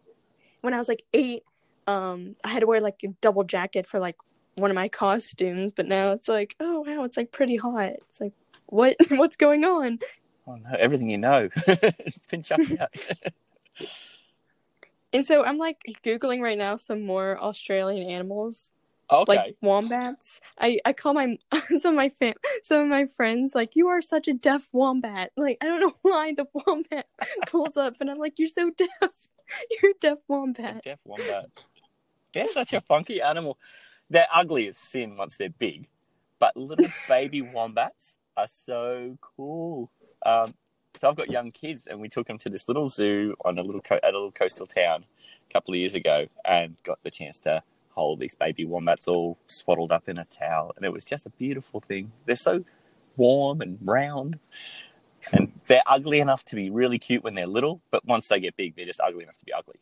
[0.60, 1.42] when I was like eight,
[1.86, 4.16] um, I had to wear like a double jacket for like
[4.56, 7.92] one of my costumes, but now it's like, oh wow, it's like pretty hot.
[8.08, 8.32] It's like
[8.66, 9.98] what what's going on?
[10.46, 11.48] Oh no, everything you know.
[11.66, 12.90] it's been chucked out.
[15.14, 18.72] And so I'm like googling right now some more Australian animals,
[19.10, 19.36] oh, okay.
[19.36, 20.40] like wombats.
[20.58, 21.38] I I call my
[21.78, 25.30] some of my fam some of my friends like you are such a deaf wombat.
[25.36, 27.06] Like I don't know why the wombat
[27.46, 28.90] pulls up, and I'm like you're so deaf.
[29.70, 30.82] You're a deaf wombat.
[30.82, 31.62] Deaf wombat.
[32.32, 33.56] They're such a funky animal.
[34.10, 35.88] They're ugly as sin once they're big,
[36.38, 39.90] but little baby wombats are so cool.
[40.24, 40.54] Um,
[40.94, 43.62] so I've got young kids, and we took them to this little zoo on a
[43.62, 45.04] little co- at a little coastal town
[45.48, 49.38] a couple of years ago, and got the chance to hold these baby wombats all
[49.46, 52.12] swaddled up in a towel, and it was just a beautiful thing.
[52.26, 52.64] They're so
[53.16, 54.38] warm and round.
[55.32, 58.56] And they're ugly enough to be really cute when they're little, but once they get
[58.56, 59.76] big, they're just ugly enough to be ugly.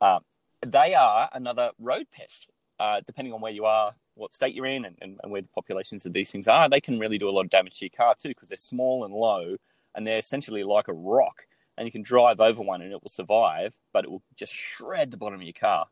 [0.00, 0.20] Um,
[0.64, 2.46] they are another road pest.
[2.84, 5.48] Uh, depending on where you are, what state you're in, and, and, and, where the
[5.48, 7.96] populations of these things are, they can really do a lot of damage to your
[7.96, 9.56] car too because they're small and low,
[9.94, 11.46] and they're essentially like a rock.
[11.78, 15.10] And you can drive over one and it will survive, but it will just shred
[15.10, 15.86] the bottom of your car.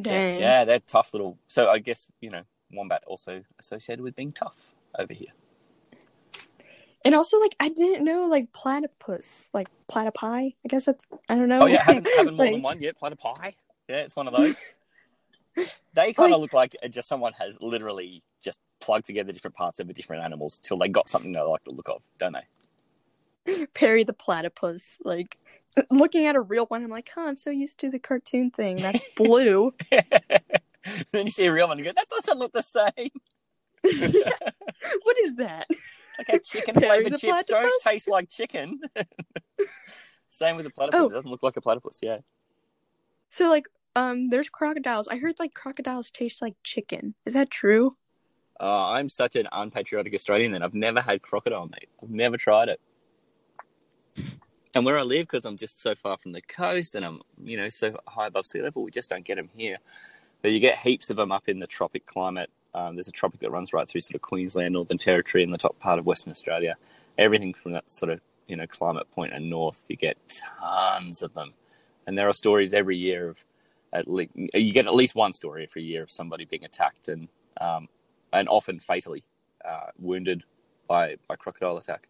[0.00, 0.36] Dang.
[0.36, 1.36] Yeah, yeah they're tough little.
[1.46, 5.34] So I guess you know, wombat also associated with being tough over here.
[7.04, 10.54] And also, like, I didn't know, like, platypus, like, platypi.
[10.64, 11.60] I guess that's, I don't know.
[11.62, 12.54] Oh, yeah, having, having more like...
[12.54, 13.52] than one, yeah, platypi.
[13.88, 14.60] Yeah, it's one of those.
[15.94, 19.80] They kind of look like uh, just someone has literally just plugged together different parts
[19.80, 23.66] of the different animals till they got something they like the look of, don't they?
[23.74, 24.98] Perry the platypus.
[25.04, 25.36] Like,
[25.90, 28.76] looking at a real one, I'm like, huh, I'm so used to the cartoon thing.
[28.76, 29.74] That's blue.
[31.12, 33.10] then you see a real one and go, that doesn't look the same.
[33.84, 34.32] yeah.
[35.02, 35.66] What is that?
[36.20, 37.50] Okay, chicken flavored chips platypus?
[37.50, 38.80] don't taste like chicken.
[40.28, 41.00] Same with the platypus.
[41.00, 41.06] Oh.
[41.06, 42.18] It doesn't look like a platypus, yeah.
[43.30, 45.08] So like um there's crocodiles.
[45.08, 47.14] I heard like crocodiles taste like chicken.
[47.26, 47.92] Is that true?
[48.60, 51.88] Oh, I'm such an unpatriotic Australian that I've never had crocodile, meat.
[52.02, 52.80] I've never tried it.
[54.74, 57.56] And where I live, because I'm just so far from the coast and I'm, you
[57.56, 59.78] know, so high above sea level, we just don't get them here.
[60.42, 63.40] But you get heaps of them up in the tropic climate um, there's a tropic
[63.40, 66.30] that runs right through sort of Queensland, Northern Territory, and the top part of Western
[66.30, 66.76] Australia.
[67.16, 70.16] Everything from that sort of you know climate point and north, you get
[70.60, 71.54] tons of them,
[72.06, 73.44] and there are stories every year of
[73.92, 77.28] at least you get at least one story every year of somebody being attacked and
[77.60, 77.88] um,
[78.32, 79.24] and often fatally
[79.64, 80.44] uh, wounded
[80.86, 82.08] by by crocodile attack.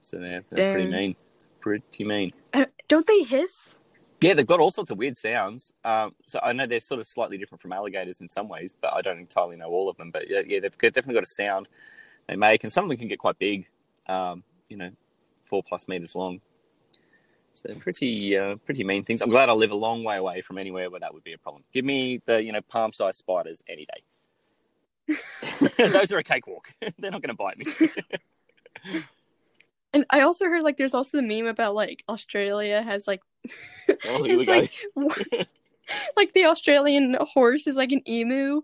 [0.00, 1.16] So they're, they're pretty mean,
[1.60, 2.32] pretty mean.
[2.54, 3.78] Uh, don't they hiss?
[4.20, 5.72] Yeah, they've got all sorts of weird sounds.
[5.84, 8.92] Um, so I know they're sort of slightly different from alligators in some ways, but
[8.92, 10.10] I don't entirely know all of them.
[10.10, 11.68] But yeah, yeah they've definitely got a sound
[12.28, 13.66] they make, and some of them can get quite big.
[14.08, 14.90] Um, you know,
[15.46, 16.40] four plus meters long.
[17.60, 19.20] So pretty, uh, pretty mean things.
[19.20, 21.38] I'm glad I live a long way away from anywhere where that would be a
[21.38, 21.62] problem.
[21.74, 25.16] Give me the, you know, palm-sized spiders any day.
[25.92, 26.72] Those are a cakewalk.
[26.98, 27.66] they're not going to bite me.
[29.92, 33.22] And I also heard like there's also the meme about like Australia has like
[33.88, 35.48] oh, it's like
[36.16, 38.62] like the Australian horse is like an emu.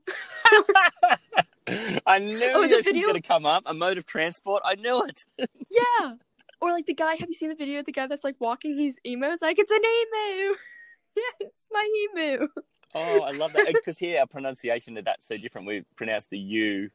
[2.06, 3.64] I knew oh, this was going to come up.
[3.66, 4.62] A mode of transport.
[4.64, 5.24] I knew it.
[5.68, 6.14] yeah.
[6.60, 7.16] Or like the guy.
[7.16, 9.26] Have you seen the video of the guy that's like walking his emu?
[9.28, 10.54] It's like it's an emu.
[11.16, 12.48] yeah, it's my emu.
[12.94, 15.66] Oh, I love that because here our pronunciation of that's so different.
[15.66, 16.90] We pronounce the U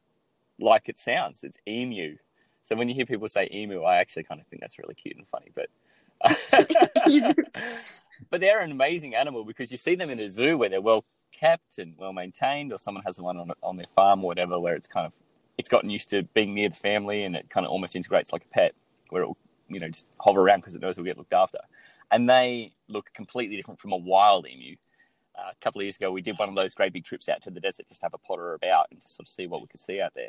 [0.58, 1.44] like it sounds.
[1.44, 2.16] It's emu.
[2.62, 5.16] So when you hear people say emu, I actually kind of think that's really cute
[5.16, 5.52] and funny.
[5.54, 5.68] But
[8.30, 11.04] but they're an amazing animal because you see them in a zoo where they're well
[11.32, 14.74] kept and well maintained, or someone has one on on their farm or whatever, where
[14.74, 15.12] it's kind of
[15.58, 18.44] it's gotten used to being near the family and it kind of almost integrates like
[18.44, 18.74] a pet,
[19.10, 19.38] where it will
[19.72, 21.58] you know just hover around because it knows it'll get looked after.
[22.10, 24.76] And they look completely different from a wild emu.
[25.34, 27.40] Uh, a couple of years ago, we did one of those great big trips out
[27.42, 29.62] to the desert just to have a potter about and to sort of see what
[29.62, 30.28] we could see out there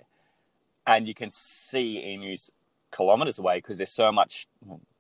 [0.86, 2.50] and you can see emus
[2.92, 4.48] kilometers away because they're so much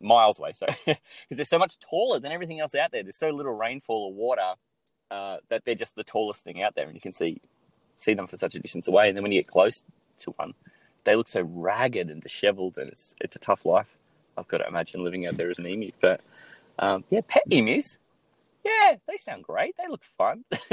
[0.01, 0.53] miles away.
[0.53, 0.97] So because
[1.31, 3.03] they're so much taller than everything else out there.
[3.03, 4.53] There's so little rainfall or water
[5.11, 7.41] uh, that they're just the tallest thing out there, and you can see
[7.95, 9.07] see them for such a distance away.
[9.07, 9.83] And then when you get close
[10.19, 10.53] to one,
[11.03, 13.95] they look so ragged and dishevelled, and it's it's a tough life.
[14.37, 15.91] I've got to imagine living out there as an emu.
[16.01, 16.21] But
[16.79, 17.99] um, yeah, pet emus.
[18.63, 19.75] Yeah, they sound great.
[19.77, 20.45] They look fun.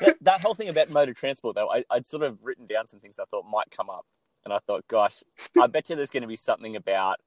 [0.00, 3.00] that, that, whole thing about motor transport, though, I, would sort of written down some
[3.00, 4.04] things I thought might come up,
[4.44, 5.22] and I thought, gosh,
[5.60, 7.20] I bet you there's going to be something about,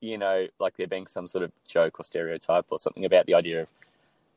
[0.00, 3.34] you know, like there being some sort of joke or stereotype or something about the
[3.34, 3.68] idea of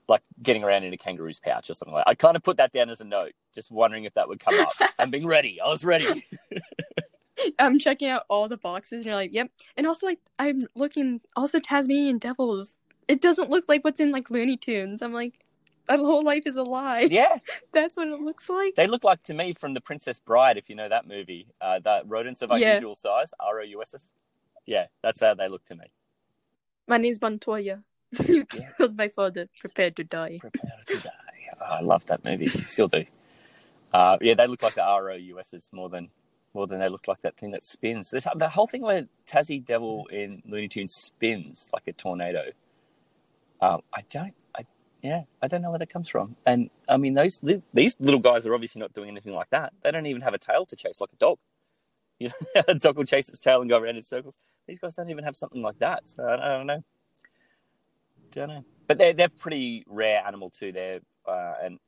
[0.08, 2.06] like getting around in a kangaroo's pouch or something like.
[2.06, 2.12] That.
[2.12, 4.60] I kind of put that down as a note, just wondering if that would come
[4.60, 4.74] up.
[5.00, 5.60] I'm being ready.
[5.62, 6.28] I was ready.
[7.60, 9.50] I'm checking out all the boxes, and you're like, yep.
[9.78, 12.76] And also, like, I'm looking also Tasmanian devils.
[13.08, 15.02] It doesn't look like what's in like Looney Tunes.
[15.02, 15.40] I'm like,
[15.90, 17.08] a whole life is a lie.
[17.12, 17.38] Yeah,
[17.74, 18.76] that's what it looks like.
[18.76, 21.48] They look like to me from The Princess Bride, if you know that movie.
[21.60, 23.22] Uh, that rodents of unusual yeah.
[23.22, 24.10] size, R O U S S.
[24.66, 25.86] Yeah, that's how they look to me.
[26.88, 27.84] My name's Montoya.
[28.28, 29.48] you killed my father.
[29.60, 30.38] Prepared to die.
[30.40, 31.10] Prepared to die.
[31.62, 32.48] Oh, I love that movie.
[32.48, 33.06] Still do.
[33.94, 36.10] Uh, yeah, they look like the R O U S S more than
[36.54, 38.12] more than they look like that thing that spins.
[38.12, 42.52] The whole thing where Tassie Devil in Looney Tunes spins like a tornado.
[43.62, 44.34] Um, I don't
[45.02, 46.36] yeah, I don't know where that comes from.
[46.46, 47.40] And I mean, those
[47.74, 49.74] these little guys are obviously not doing anything like that.
[49.84, 51.38] They don't even have a tail to chase like a dog.
[52.20, 54.38] You know, a dog will chase its tail and go around in circles.
[54.68, 56.08] These guys don't even have something like that.
[56.08, 56.84] So I don't, I don't know.
[58.32, 58.66] Don't know.
[58.88, 60.72] but they're they're pretty rare animal too.
[60.72, 61.80] They're uh, an,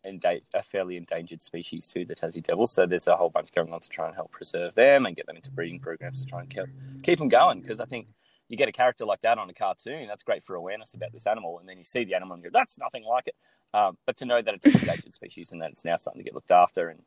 [0.53, 2.67] a fairly endangered species too, the Tassie devil.
[2.67, 5.25] So there's a whole bunch going on to try and help preserve them and get
[5.25, 6.65] them into breeding programs to try and keep
[7.03, 7.61] keep them going.
[7.61, 8.07] Because I think
[8.49, 11.25] you get a character like that on a cartoon, that's great for awareness about this
[11.25, 13.35] animal, and then you see the animal and go, "That's nothing like it."
[13.73, 16.23] Um, but to know that it's an endangered species and that it's now starting to
[16.23, 16.99] get looked after and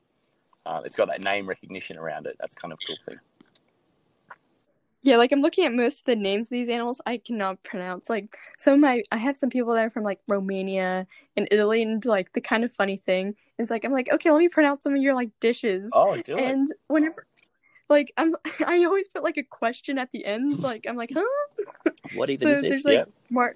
[0.66, 3.18] uh, it's got that name recognition around it, that's kind of a cool thing.
[5.06, 8.10] Yeah, like I'm looking at most of the names of these animals I cannot pronounce.
[8.10, 11.80] Like some of my I have some people that are from like Romania and Italy
[11.80, 14.82] and like the kind of funny thing is like I'm like, okay, let me pronounce
[14.82, 15.92] some of your like dishes.
[15.94, 16.40] Oh, do it.
[16.40, 17.24] And whenever
[17.88, 18.34] like I'm
[18.66, 21.92] I always put like a question at the end, like I'm like, huh?
[22.16, 22.70] What even so is this?
[22.70, 23.12] there's like yeah.
[23.30, 23.54] Mar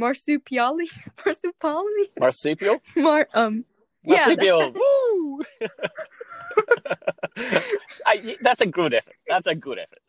[0.00, 2.80] marsupiali marsupali Marsupial?
[2.96, 3.66] mar um
[4.04, 4.72] yeah, Marsupial.
[4.74, 5.42] Woo!
[8.06, 9.14] I, that's a good effort.
[9.28, 10.01] That's a good effort.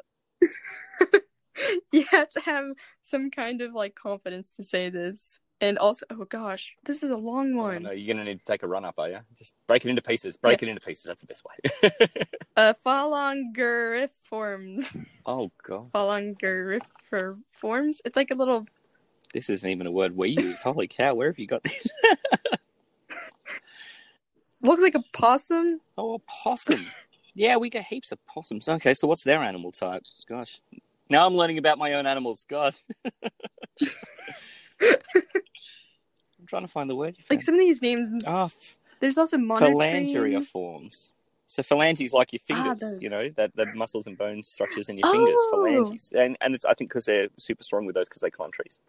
[1.91, 2.65] you have to have
[3.01, 5.39] some kind of like confidence to say this.
[5.61, 7.83] And also, oh gosh, this is a long Oh, one.
[7.83, 9.19] no, you're to need to take a run up, are you?
[9.37, 10.35] Just break it into pieces.
[10.35, 11.05] Break it into pieces.
[11.05, 11.53] That's the best way.
[12.55, 14.85] Uh, Phalangeriforms.
[15.25, 15.91] oh, God.
[15.91, 17.95] Phalangeriforms.
[18.05, 18.67] It's like a little.
[19.33, 20.61] This isn't even a word we use.
[20.61, 21.87] Holy cow, where have you got this?
[24.61, 25.79] Looks like a possum.
[25.97, 26.85] Oh, a possum.
[27.35, 28.67] Yeah, we get heaps of possums.
[28.69, 30.03] Okay, so what's their animal type?
[30.27, 30.59] Gosh.
[31.09, 32.45] Now I'm learning about my own animals.
[32.47, 32.75] God.
[34.81, 38.23] I'm trying to find the word Like some of these names.
[38.27, 39.77] Oh, f- There's also monitoring.
[40.07, 41.11] phalangeriforms.
[41.47, 44.97] So phalanges like your Ah, fingers, you know, that the muscles and bone structures in
[44.97, 45.49] your fingers, Oh.
[45.51, 46.11] phalanges.
[46.15, 48.79] And and it's I think because they're super strong with those because they climb trees.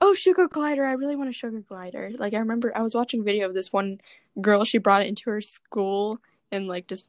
[0.00, 0.84] Oh, sugar glider!
[0.84, 2.10] I really want a sugar glider.
[2.16, 4.00] Like I remember, I was watching a video of this one
[4.40, 4.64] girl.
[4.64, 6.18] She brought it into her school
[6.52, 7.08] and like just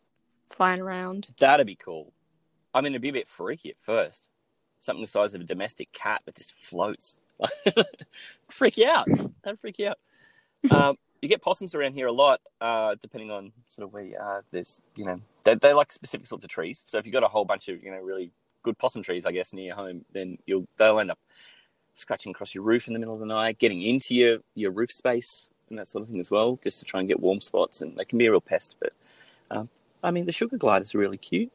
[0.50, 1.28] flying around.
[1.38, 2.14] That'd be cool.
[2.74, 4.30] I mean, it'd be a bit freaky at first.
[4.80, 7.18] Something the size of a domestic cat that just floats.
[8.50, 9.08] freak you out.
[9.44, 10.00] That'd freak you out.
[10.72, 14.18] Um, you get possums around here a lot, uh, depending on sort of where you
[14.18, 14.44] are.
[14.52, 16.82] There's, you know, they, they like specific sorts of trees.
[16.86, 18.32] So if you've got a whole bunch of, you know, really
[18.64, 21.20] good possum trees, I guess, near your home, then you'll they'll end up
[21.96, 24.92] scratching across your roof in the middle of the night, getting into your, your roof
[24.92, 27.82] space and that sort of thing as well, just to try and get warm spots.
[27.82, 28.78] And they can be a real pest.
[28.82, 28.94] But
[29.54, 29.70] um,
[30.04, 31.52] I mean, the sugar gliders are really cute.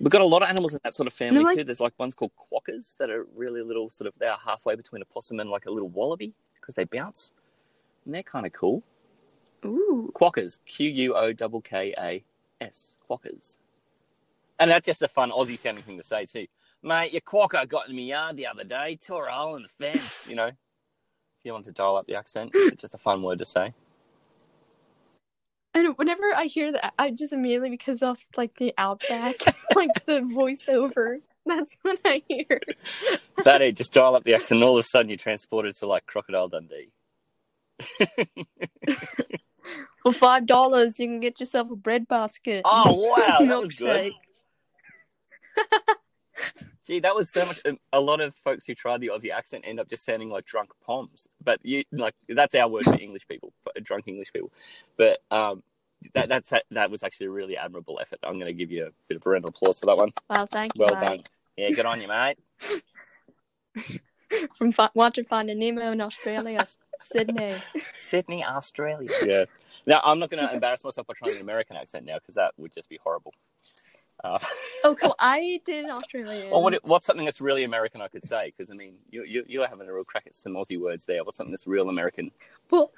[0.00, 1.64] We've got a lot of animals in that sort of family like- too.
[1.64, 5.02] There's like ones called quokkas that are really little, sort of, they are halfway between
[5.02, 7.32] a possum and like a little wallaby because they bounce.
[8.04, 8.82] And they're kind of cool.
[9.64, 10.12] Ooh.
[10.14, 12.24] Quokkas, Q U O K K A
[12.60, 13.56] S, quokkas.
[14.58, 16.46] And that's just a fun Aussie sounding thing to say too.
[16.82, 19.68] Mate, your quokka got in my yard the other day, tore a hole in the
[19.68, 20.48] fence, you know.
[20.48, 23.72] If you want to dial up the accent, it's just a fun word to say.
[25.74, 29.34] And whenever I hear that, I just immediately because of like the outback,
[29.74, 31.20] like the voiceover.
[31.46, 32.60] That's what I hear.
[33.44, 35.86] That it, just dial up the accent, and all of a sudden you're transported to
[35.86, 36.90] like Crocodile Dundee.
[40.02, 42.62] For five dollars, you can get yourself a bread basket.
[42.64, 44.12] Oh wow, that was good.
[46.84, 46.86] Milkshake.
[46.86, 47.60] Gee, that was so much.
[47.92, 50.70] A lot of folks who try the Aussie accent end up just sounding like drunk
[50.84, 51.26] poms.
[51.42, 54.52] But you like that's our word for English people, drunk English people.
[54.96, 55.62] But um,
[56.12, 58.18] that that's that was actually a really admirable effort.
[58.22, 60.12] I'm going to give you a bit of a round of applause for that one.
[60.28, 60.84] Wow, thank you.
[60.84, 61.06] Well mate.
[61.06, 61.22] done.
[61.56, 62.38] Yeah, good on you, mate.
[64.56, 66.66] From fi- watching Finding Nemo in Australia,
[67.00, 67.54] Sydney.
[67.94, 69.08] Sydney, Australia.
[69.24, 69.44] Yeah.
[69.86, 72.52] Now I'm not going to embarrass myself by trying an American accent now because that
[72.56, 73.32] would just be horrible.
[74.24, 74.38] Uh,
[74.84, 75.14] Oh, cool!
[75.20, 76.52] I did an Australian.
[76.52, 78.46] or what, what's something that's really American I could say?
[78.46, 81.22] Because I mean, you, you you're having a real crack at some Aussie words there.
[81.24, 82.30] What's something that's real American?
[82.70, 82.90] Well,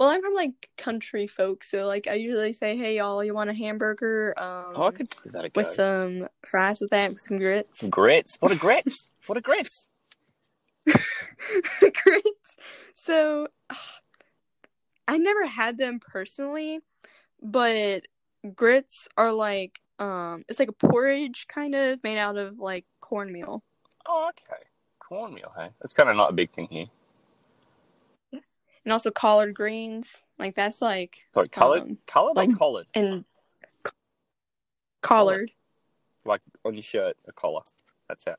[0.00, 3.50] well, I'm from like country folk, so like I usually say, "Hey, y'all, you want
[3.50, 5.60] a hamburger?" Um, Oh, I could give that a go.
[5.60, 7.80] with some fries with that, with some grits.
[7.80, 8.36] Some grits.
[8.40, 9.10] What are grits?
[9.26, 9.88] what are grits?
[11.80, 12.56] grits.
[12.94, 13.48] So,
[15.08, 16.80] I never had them personally,
[17.42, 18.06] but
[18.54, 23.62] grits are like um, it's like a porridge kind of made out of like cornmeal.
[24.06, 24.62] Oh, okay.
[24.98, 25.68] Cornmeal, hey?
[25.80, 26.86] That's kind of not a big thing here.
[28.32, 30.22] and also collard greens.
[30.38, 31.82] Like that's like Sorry, coloured?
[31.82, 32.86] Um, coloured like- or collared?
[32.94, 33.24] and
[33.86, 33.92] c-
[35.00, 35.52] collard.
[36.24, 37.60] Like on your shirt, a collar.
[38.08, 38.36] That's it.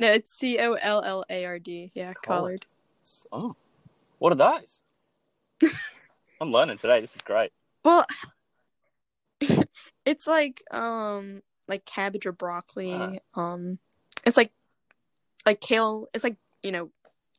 [0.00, 1.92] No, it's C O L L A R D.
[1.94, 2.66] Yeah, Collard.
[3.32, 3.52] collard.
[3.52, 3.56] Oh.
[4.18, 4.80] What are those?
[6.40, 7.00] I'm learning today.
[7.00, 7.52] This is great.
[7.84, 8.04] Well,
[10.04, 12.92] it's like um like cabbage or broccoli.
[12.92, 13.40] Uh-huh.
[13.40, 13.78] Um,
[14.24, 14.52] it's like
[15.46, 16.08] like kale.
[16.14, 16.90] It's like you know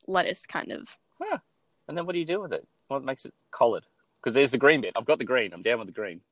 [0.06, 0.96] lettuce kind of.
[1.86, 2.66] And then what do you do with it?
[2.88, 3.84] What makes it collared?
[4.20, 4.92] Because there's the green bit.
[4.96, 5.52] I've got the green.
[5.52, 6.22] I'm down with the green.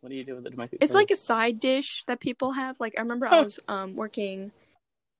[0.00, 0.78] What do you do with it to make it?
[0.80, 1.02] It's creamy?
[1.02, 2.80] like a side dish that people have.
[2.80, 3.44] Like I remember I Oh.
[3.44, 4.52] was um working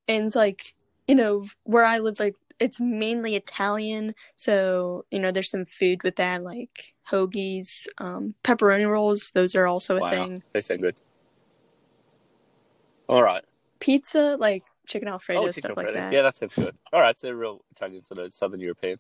[0.07, 0.75] and it's like
[1.07, 6.03] you know where I lived, like it's mainly Italian, so you know there's some food
[6.03, 10.43] with that like hoagies, um pepperoni rolls, those are also a wow, thing.
[10.53, 10.97] they sound good.
[13.09, 13.45] All right.
[13.81, 16.13] Pizza, like chicken alfredo oh, stuff like that.
[16.13, 16.77] Yeah, that sounds good.
[16.93, 18.99] All right, so real Italian sort of Southern European.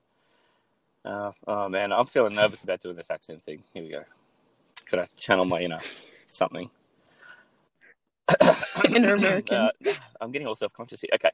[1.04, 3.62] Uh, oh man, I'm feeling nervous about doing this accent thing.
[3.72, 4.04] Here we go.
[4.90, 5.80] Gotta channel my inner
[6.26, 6.70] something.
[8.94, 9.56] Inner American.
[9.56, 9.70] Uh,
[10.20, 11.11] I'm getting all self conscious here.
[11.14, 11.30] Okay.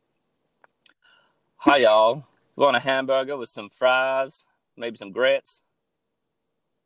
[1.67, 2.27] Hi y'all.
[2.57, 4.45] Want a hamburger with some fries,
[4.77, 5.63] maybe some grits.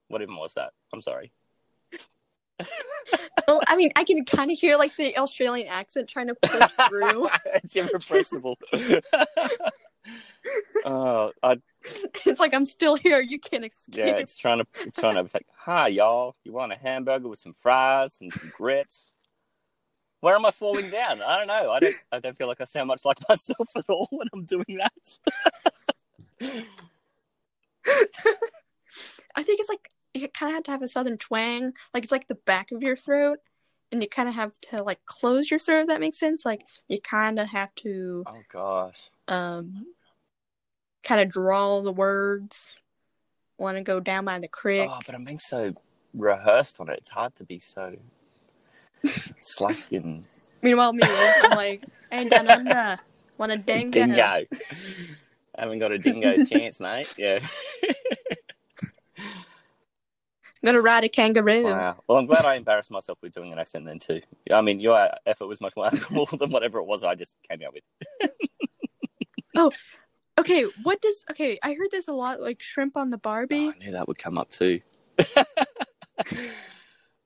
[0.06, 0.70] What even was that?
[0.92, 1.32] I'm sorry.
[3.48, 6.70] Well, I mean, I can kind of hear like the Australian accent trying to push
[6.88, 7.28] through.
[7.54, 8.56] it's irrepressible.
[10.84, 11.56] uh, I,
[12.24, 13.18] it's like I'm still here.
[13.18, 13.96] You can't escape.
[13.96, 15.46] yeah, it's trying to it's trying to overtake.
[15.56, 16.36] Hi y'all.
[16.44, 19.10] You want a hamburger with some fries and some grits?
[20.20, 21.22] Where am I falling down?
[21.22, 21.70] I don't know.
[21.70, 21.94] I don't.
[22.12, 25.18] I don't feel like I sound much like myself at all when I'm doing that.
[29.36, 31.72] I think it's like you kind of have to have a southern twang.
[31.94, 33.38] Like it's like the back of your throat,
[33.92, 35.82] and you kind of have to like close your throat.
[35.82, 36.44] If that makes sense.
[36.44, 39.10] Like you kind of have to Oh gosh.
[39.28, 39.86] um,
[41.04, 42.82] kind of draw the words.
[43.58, 44.88] Want to go down by the creek.
[44.90, 45.74] Oh, but I'm being so
[46.14, 46.98] rehearsed on it.
[46.98, 47.96] It's hard to be so
[49.40, 50.24] slack and
[50.62, 52.96] Meanwhile, me, I'm like, hey, down under,
[53.36, 53.92] want a dingo?
[53.92, 54.22] dingo.
[54.22, 54.46] I
[55.56, 57.14] haven't got a dingo's chance, mate.
[57.16, 57.40] Yeah.
[59.18, 61.64] I'm Gonna ride a kangaroo.
[61.64, 62.02] Wow.
[62.08, 64.20] Well, I'm glad I embarrassed myself with doing an accent then too.
[64.52, 67.60] I mean, your effort was much more admirable than whatever it was I just came
[67.64, 68.30] out with.
[69.56, 69.70] Oh,
[70.38, 71.24] okay, what does?
[71.30, 72.40] Okay, I heard this a lot.
[72.40, 73.66] Like shrimp on the Barbie.
[73.66, 74.80] Oh, I knew that would come up too.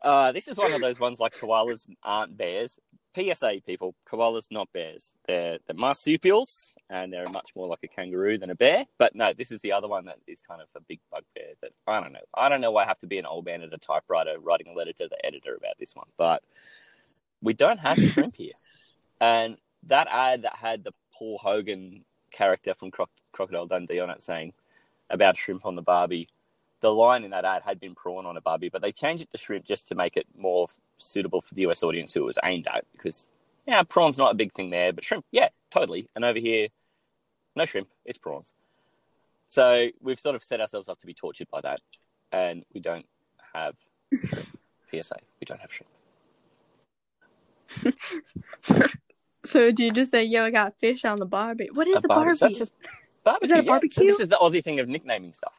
[0.02, 2.78] Uh, this is one of those ones like koalas aren't bears.
[3.14, 5.14] PSA people, koalas not bears.
[5.26, 8.86] They're they're marsupials and they're much more like a kangaroo than a bear.
[8.98, 11.72] But no, this is the other one that is kind of a big bugbear that
[11.86, 12.20] I don't know.
[12.34, 14.68] I don't know why I have to be an old man at a typewriter writing
[14.68, 16.42] a letter to the editor about this one, but
[17.42, 18.54] we don't have shrimp here.
[19.20, 24.22] And that ad that had the Paul Hogan character from Croc- Crocodile Dundee on it
[24.22, 24.54] saying
[25.10, 26.28] about shrimp on the Barbie.
[26.82, 29.30] The line in that ad had been prawn on a Barbie, but they changed it
[29.32, 30.68] to shrimp just to make it more
[30.98, 32.84] suitable for the US audience who it was aimed at.
[32.92, 33.28] Because,
[33.66, 36.08] yeah, prawn's not a big thing there, but shrimp, yeah, totally.
[36.14, 36.68] And over here,
[37.56, 38.52] no shrimp, it's prawns.
[39.48, 41.80] So we've sort of set ourselves up to be tortured by that,
[42.30, 43.06] and we don't
[43.54, 43.74] have
[44.14, 44.46] shrimp.
[44.90, 45.90] PSA, we don't have shrimp.
[49.44, 51.70] So do you just say, "Yo, I got fish on the Barbie"?
[51.72, 52.24] What is A a Barbie.
[52.24, 52.38] Barbie?
[52.38, 52.72] That's just
[53.24, 53.44] barbecue.
[53.44, 53.68] Is that a yeah.
[53.68, 54.02] barbecue?
[54.02, 55.54] So this is the Aussie thing of nicknaming stuff.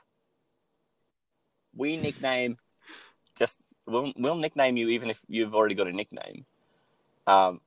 [1.76, 2.57] We nickname
[3.38, 6.45] just we'll, we'll nickname you even if you've already got a nickname.
[7.26, 7.61] Um,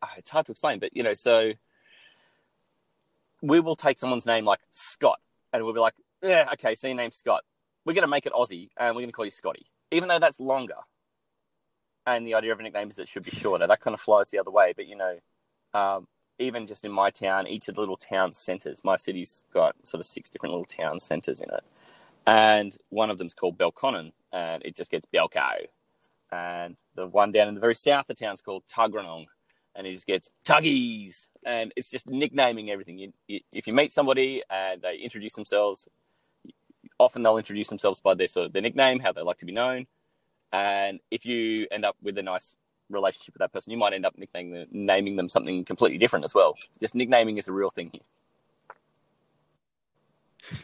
[0.00, 1.52] ah, it's hard to explain, but you know, so
[3.42, 5.20] we will take someone's name like Scott,
[5.52, 7.42] and we'll be like, yeah, okay, so your name's Scott.
[7.84, 10.20] We're going to make it Aussie, and we're going to call you Scotty, even though
[10.20, 10.76] that's longer.
[12.06, 13.66] And the idea of a nickname is it should be shorter.
[13.66, 15.18] That kind of flies the other way, but you know,
[15.74, 16.08] um,
[16.38, 20.00] even just in my town, each of the little town centres, my city's got sort
[20.00, 21.64] of six different little town centres in it.
[22.26, 25.66] And one of them's called Belconnen, and it just gets Belco.
[26.30, 29.26] And the one down in the very south of town's called Tuggeranong,
[29.74, 31.26] and it just gets Tuggies.
[31.44, 32.98] And it's just nicknaming everything.
[32.98, 35.88] You, you, if you meet somebody and they introduce themselves,
[36.98, 39.52] often they'll introduce themselves by their, sort of, their nickname, how they like to be
[39.52, 39.86] known.
[40.52, 42.54] And if you end up with a nice
[42.88, 46.24] relationship with that person, you might end up nicknaming them, naming them something completely different
[46.24, 46.56] as well.
[46.80, 48.02] Just nicknaming is a real thing here.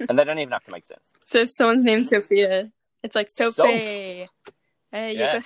[0.08, 1.12] And they don't even have to make sense.
[1.26, 2.70] So if someone's named Sophia,
[3.02, 3.54] it's like Soph.
[3.54, 4.28] Sophie.
[4.90, 5.40] Hey, you Yeah.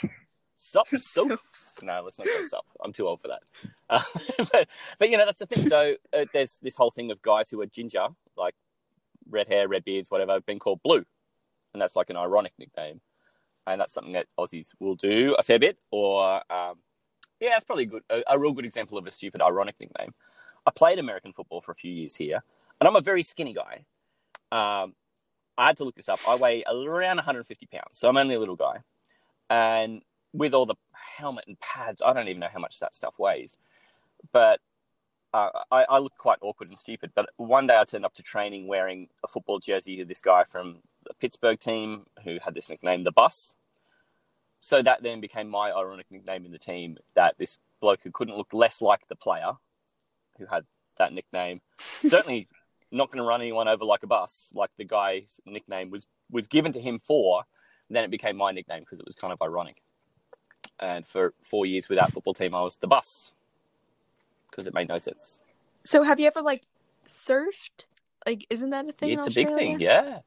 [0.56, 0.86] sup.
[1.82, 2.60] No, let's not go.
[2.84, 3.42] I'm too old for that.
[3.90, 4.02] Uh,
[4.52, 4.68] but,
[4.98, 5.68] but, you know, that's the thing.
[5.68, 8.06] So uh, there's this whole thing of guys who are ginger,
[8.36, 8.54] like
[9.28, 11.04] red hair, red beards, whatever, being called blue.
[11.72, 13.00] And that's like an ironic nickname.
[13.66, 15.78] And that's something that Aussies will do a fair bit.
[15.90, 16.78] Or, um,
[17.40, 20.14] yeah, it's probably a, good, a, a real good example of a stupid ironic nickname.
[20.66, 22.44] I played American football for a few years here,
[22.80, 23.84] and I'm a very skinny guy.
[24.52, 24.94] Um,
[25.56, 26.20] I had to look this up.
[26.28, 28.78] I weigh around 150 pounds, so I'm only a little guy.
[29.50, 33.18] And with all the helmet and pads, I don't even know how much that stuff
[33.18, 33.56] weighs.
[34.32, 34.60] But
[35.32, 37.12] uh, I, I look quite awkward and stupid.
[37.14, 40.44] But one day I turned up to training wearing a football jersey to this guy
[40.44, 43.54] from the Pittsburgh team who had this nickname, the Bus.
[44.58, 46.98] So that then became my ironic nickname in the team.
[47.14, 49.52] That this bloke who couldn't look less like the player,
[50.38, 50.64] who had
[50.98, 51.60] that nickname,
[52.02, 52.48] certainly
[52.92, 56.46] not going to run anyone over like a bus, like the guy's nickname was was
[56.46, 57.44] given to him for.
[57.90, 59.82] Then it became my nickname because it was kind of ironic.
[60.78, 63.32] And for four years with that football team, I was the bus
[64.50, 65.42] because it made no sense.
[65.84, 66.62] So have you ever like
[67.06, 67.86] surfed?
[68.26, 69.10] Like, isn't that a thing?
[69.10, 70.20] in it's a big thing, yeah.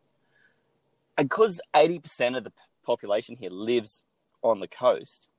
[1.18, 2.52] And because eighty percent of the
[2.86, 4.02] population here lives
[4.42, 5.30] on the coast,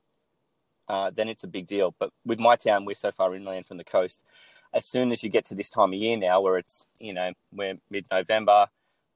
[0.88, 1.94] uh, then it's a big deal.
[1.98, 4.22] But with my town, we're so far inland from the coast.
[4.76, 7.32] As soon as you get to this time of year now, where it's you know
[7.50, 8.66] we're mid-November,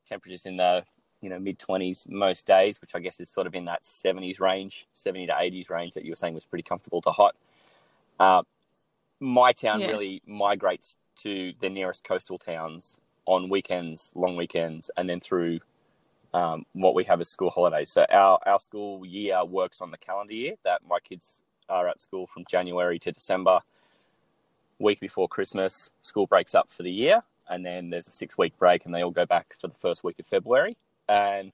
[0.09, 0.85] temperatures in the
[1.21, 4.41] you know mid twenties most days, which I guess is sort of in that seventies
[4.41, 7.37] range, seventy to eighties range that you were saying was pretty comfortable to hot.
[8.19, 8.43] Uh,
[9.21, 9.89] my town Yeah.
[9.89, 15.61] really migrates to the nearest coastal towns on weekends, long weekends, and then through
[16.33, 17.91] um, what we have as school holidays.
[17.91, 22.01] So our, our school year works on the calendar year that my kids are at
[22.01, 23.61] school from January to December.
[24.81, 28.57] Week before Christmas, school breaks up for the year, and then there's a six week
[28.59, 30.79] break, and they all go back for the first week of February.
[31.07, 31.53] And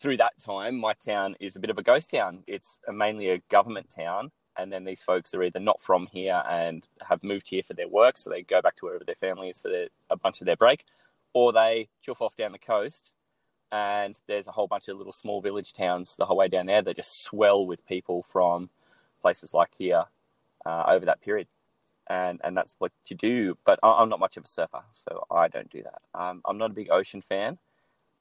[0.00, 2.44] through that time, my town is a bit of a ghost town.
[2.46, 6.86] It's mainly a government town, and then these folks are either not from here and
[7.06, 9.60] have moved here for their work, so they go back to wherever their family is
[9.60, 10.86] for their, a bunch of their break,
[11.34, 13.12] or they chuff off down the coast,
[13.70, 16.80] and there's a whole bunch of little small village towns the whole way down there
[16.80, 18.70] that just swell with people from
[19.20, 20.04] places like here
[20.64, 21.48] uh, over that period.
[22.08, 23.56] And, and that's what you do.
[23.64, 26.02] But I- I'm not much of a surfer, so I don't do that.
[26.20, 27.58] Um, I'm not a big ocean fan.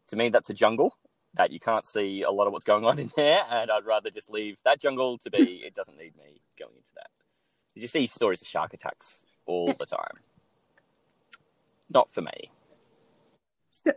[0.09, 0.97] To me, that's a jungle
[1.35, 4.09] that you can't see a lot of what's going on in there, and I'd rather
[4.09, 5.61] just leave that jungle to be.
[5.65, 7.09] It doesn't need me going into that.
[7.73, 10.19] Did you see stories of shark attacks all the time?
[11.89, 12.51] Not for me.
[13.71, 13.91] So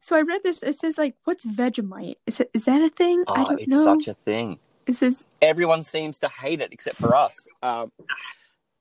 [0.00, 0.62] so I read this.
[0.62, 2.14] It says like, what's Vegemite?
[2.26, 3.24] Is it is that a thing?
[3.28, 3.84] I Oh, don't it's know.
[3.84, 4.60] such a thing.
[4.86, 7.34] It says Everyone seems to hate it except for us.
[7.62, 7.90] Um,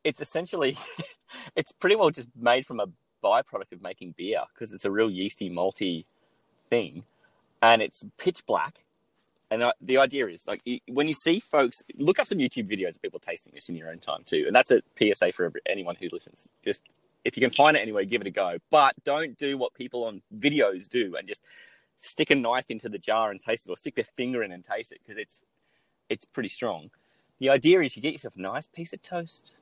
[0.06, 0.78] it's essentially,
[1.58, 2.88] it's pretty well just made from a
[3.24, 6.06] byproduct of making beer because it's a real yeasty, malty
[6.70, 7.04] thing,
[7.62, 8.86] and it's pitch black.
[9.52, 13.02] And the idea is like when you see folks look up some YouTube videos of
[13.02, 16.08] people tasting this in your own time too, and that's a PSA for anyone who
[16.12, 16.48] listens.
[16.64, 16.82] Just
[17.24, 20.04] if you can find it anywhere, give it a go, but don't do what people
[20.06, 21.42] on videos do and just
[21.96, 24.64] stick a knife into the jar and taste it, or stick their finger in and
[24.64, 25.44] taste it because it's
[26.10, 26.90] it's pretty strong.
[27.40, 29.54] The idea is you get yourself a nice piece of toast,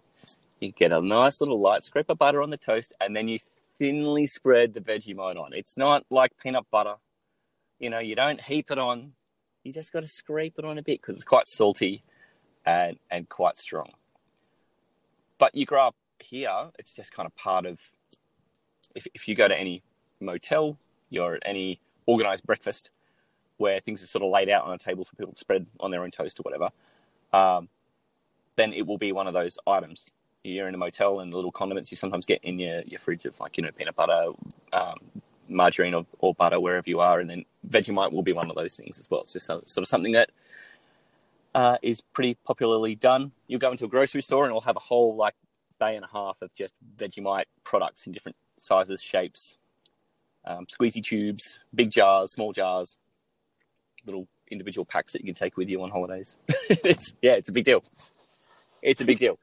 [0.64, 3.40] you get a nice little light scrape of butter on the toast, and then you
[3.78, 5.54] thinly spread the Vegemite on.
[5.54, 6.96] It's not like peanut butter.
[7.80, 9.14] You know, you don't heap it on.
[9.64, 12.04] You just got to scrape it on a bit because it's quite salty
[12.66, 13.92] and, and quite strong.
[15.38, 17.80] But you grow up here, it's just kind of part of.
[18.96, 19.82] If, if you go to any
[20.20, 20.78] motel,
[21.10, 22.92] you're at any organized breakfast
[23.58, 25.92] where things are sort of laid out on a table for people to spread on
[25.92, 26.70] their own toast or whatever,
[27.32, 27.70] um,
[28.56, 30.06] then it will be one of those items.
[30.44, 33.26] You're in a motel and the little condiments you sometimes get in your, your fridge
[33.26, 34.32] of like, you know, peanut butter,
[34.74, 34.98] um,
[35.48, 37.20] margarine or, or butter wherever you are.
[37.20, 39.22] And then Vegemite will be one of those things as well.
[39.22, 40.32] It's just so- sort of something that
[41.56, 43.32] uh, is pretty popularly done.
[43.48, 45.36] You'll go into a grocery store and it'll have a whole like
[45.80, 49.58] bay and a half of just Vegemite products in different sizes, shapes,
[50.46, 52.98] um, squeezy tubes, big jars, small jars,
[54.06, 56.38] little individual packs that you can take with you on holidays.
[56.70, 57.84] it's yeah, it's a big deal.
[58.82, 59.40] It's a big deal.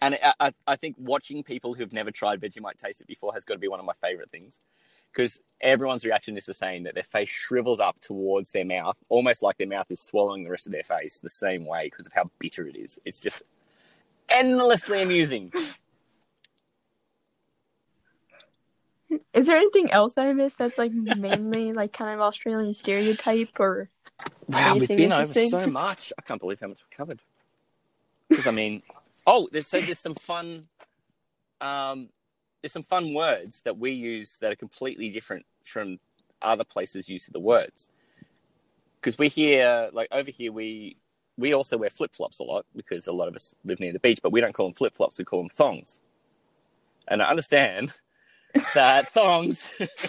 [0.00, 3.44] And I, I, I think watching people who've never tried Vegemite taste it before has
[3.44, 4.60] got to be one of my favorite things.
[5.12, 9.42] Because everyone's reaction is the same that their face shrivels up towards their mouth, almost
[9.42, 12.12] like their mouth is swallowing the rest of their face the same way because of
[12.12, 12.98] how bitter it is.
[13.06, 13.42] It's just
[14.28, 15.52] endlessly amusing.
[19.32, 23.88] Is there anything else I missed that's like mainly like kind of Australian stereotype or
[24.48, 26.12] Wow, we've been over so much.
[26.18, 27.20] I can't believe how much we covered.
[28.28, 28.82] Because I mean,
[29.26, 30.62] oh, there's so there's some fun,
[31.60, 32.08] um,
[32.62, 35.98] there's some fun words that we use that are completely different from
[36.42, 37.88] other places' use of the words.
[39.00, 40.96] Because we hear like over here we
[41.36, 43.98] we also wear flip flops a lot because a lot of us live near the
[43.98, 45.18] beach, but we don't call them flip flops.
[45.18, 46.00] We call them thongs.
[47.08, 47.92] And I understand
[48.74, 49.68] that thongs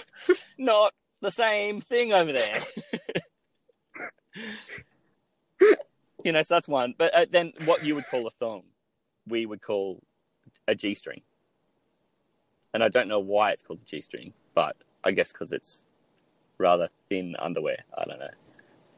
[0.58, 2.64] not the same thing over there.
[6.24, 6.96] you know, so that's one.
[6.98, 8.64] But uh, then what you would call a thong,
[9.28, 10.02] we would call
[10.68, 11.22] a G string.
[12.74, 15.86] And I don't know why it's called a G string, but I guess because it's
[16.58, 17.78] rather thin underwear.
[17.98, 18.30] I don't know.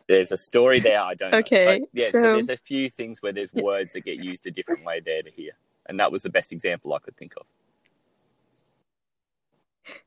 [0.07, 0.99] There's a story there.
[1.01, 1.79] I don't Okay, know.
[1.79, 4.51] But, yeah, so, so- there's a few things where there's words that get used a
[4.51, 5.53] different way there to here.
[5.87, 7.45] And that was the best example I could think of.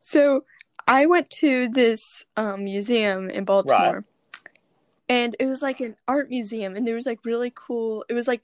[0.00, 0.44] So
[0.86, 4.04] I went to this um, museum in Baltimore,
[5.08, 8.04] and it was like an art museum, and there was like really cool.
[8.08, 8.42] It was like,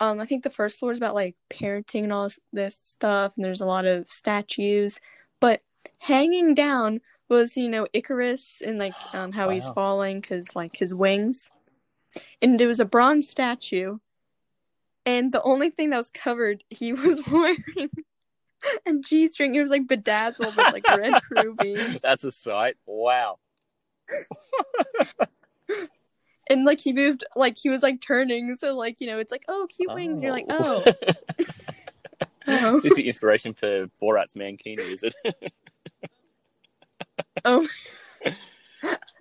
[0.00, 3.32] um, I think the first floor is about like parenting and all this, this stuff,
[3.36, 5.00] and there's a lot of statues.
[5.40, 5.62] But
[5.98, 10.94] hanging down was, you know, Icarus and like um, how he's falling because like his
[10.94, 11.50] wings.
[12.42, 13.98] and it was a bronze statue,
[15.06, 17.90] and the only thing that was covered, he was wearing
[18.86, 19.54] a G string.
[19.54, 22.76] It was like bedazzled with like red rubies, That's a sight.
[22.84, 23.38] Wow.
[26.48, 29.44] And like he moved, like he was like turning, so like you know, it's like
[29.48, 30.18] oh, cute wings.
[30.18, 30.84] And you're like oh,
[32.46, 35.14] oh, Is this the inspiration for Borat's Mankini, is it?
[37.44, 37.66] oh.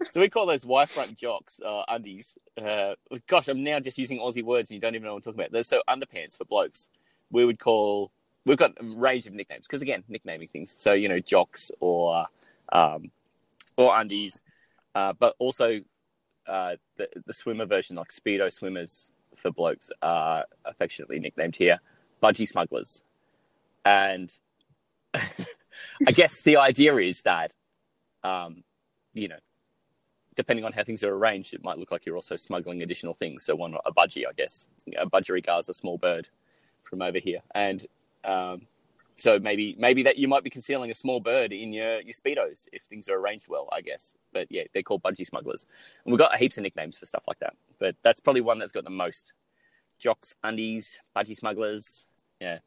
[0.10, 2.38] so we call those Y front jocks uh, undies.
[2.62, 2.96] Uh,
[3.28, 5.40] gosh, I'm now just using Aussie words and you don't even know what I'm talking
[5.40, 5.52] about.
[5.52, 6.90] They're so underpants for blokes.
[7.32, 8.12] We would call,
[8.46, 10.76] we've got a range of nicknames because again, nicknaming things.
[10.78, 12.26] So, you know, jocks or,
[12.72, 13.12] um,
[13.78, 14.42] or undies,
[14.94, 15.82] uh, but also
[16.48, 21.80] uh, the, the swimmer version, like Speedo swimmers for blokes, are affectionately nicknamed here
[22.22, 23.04] budgie smugglers.
[23.84, 24.32] And
[25.14, 27.54] I guess the idea is that,
[28.24, 28.64] um,
[29.14, 29.38] you know,
[30.36, 33.46] depending on how things are arranged, it might look like you're also smuggling additional things.
[33.46, 34.70] So one, a budgie, I guess.
[34.98, 36.28] A budgerigar is a small bird
[36.84, 37.88] from over here, and
[38.24, 38.68] um,
[39.18, 42.68] so maybe maybe that you might be concealing a small bird in your your speedos
[42.74, 44.14] if things are arranged well, I guess.
[44.34, 45.66] But yeah, they're called budgie smugglers,
[46.04, 47.56] and we've got heaps of nicknames for stuff like that.
[47.80, 49.34] But that's probably one that's got the most.
[49.98, 52.08] Jocks, undies, budgie smugglers,
[52.42, 52.60] yeah,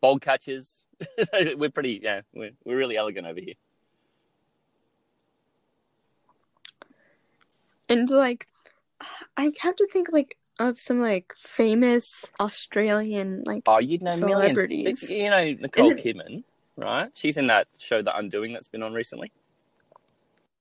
[0.00, 0.84] bog catchers.
[1.56, 3.54] we're pretty, yeah, we're, we're really elegant over here.
[7.88, 8.46] And like,
[9.36, 13.62] I have to think like of some like famous Australian like.
[13.66, 14.52] Oh, you'd know millions.
[14.52, 15.10] Celebrities.
[15.10, 16.44] You know Nicole Isn't Kidman,
[16.76, 17.10] right?
[17.14, 19.32] She's in that show, The Undoing, that's been on recently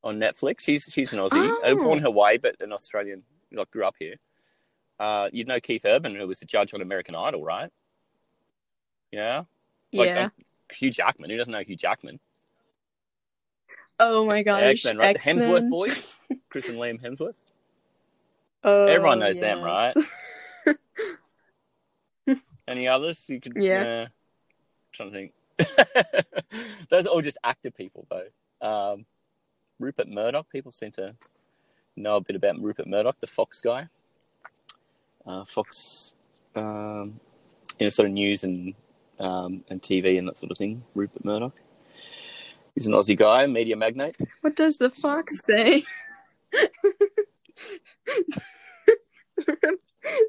[0.03, 0.61] on Netflix.
[0.61, 1.75] She's she's an Aussie, Oh.
[1.75, 3.23] born in Hawaii, but an Australian.
[3.53, 4.15] Like grew up here.
[4.99, 7.69] Uh, you'd know Keith Urban, who was the judge on American Idol, right?
[9.11, 9.43] Yeah,
[9.91, 10.23] like, yeah.
[10.25, 10.31] um,
[10.71, 11.29] Hugh Jackman.
[11.29, 12.19] Who doesn't know Hugh Jackman?
[13.99, 14.63] oh my gosh.
[14.63, 15.13] X Men, right?
[15.21, 15.37] The X-Men.
[15.39, 16.17] Hemsworth boys,
[16.49, 17.33] Chris and Liam Hemsworth.
[18.63, 19.93] Oh, Everyone knows them, right?
[22.67, 23.53] Any others you could?
[23.55, 23.83] Yeah.
[23.83, 24.07] Uh,
[24.91, 25.33] trying to think.
[26.89, 28.27] Those are all just actor people, though.
[28.61, 29.05] Um,
[29.79, 30.47] Rupert Murdoch.
[30.51, 31.15] People seem to
[31.95, 33.87] know a bit about Rupert Murdoch, the Fox guy.
[35.25, 36.13] Uh, Fox,
[36.55, 37.19] um,
[37.79, 38.73] you know, sort of news and
[39.19, 40.83] um, and TV and that sort of thing.
[40.95, 41.55] Rupert Murdoch.
[42.75, 44.15] He's an Aussie guy, media magnate.
[44.41, 45.83] What does the fox say?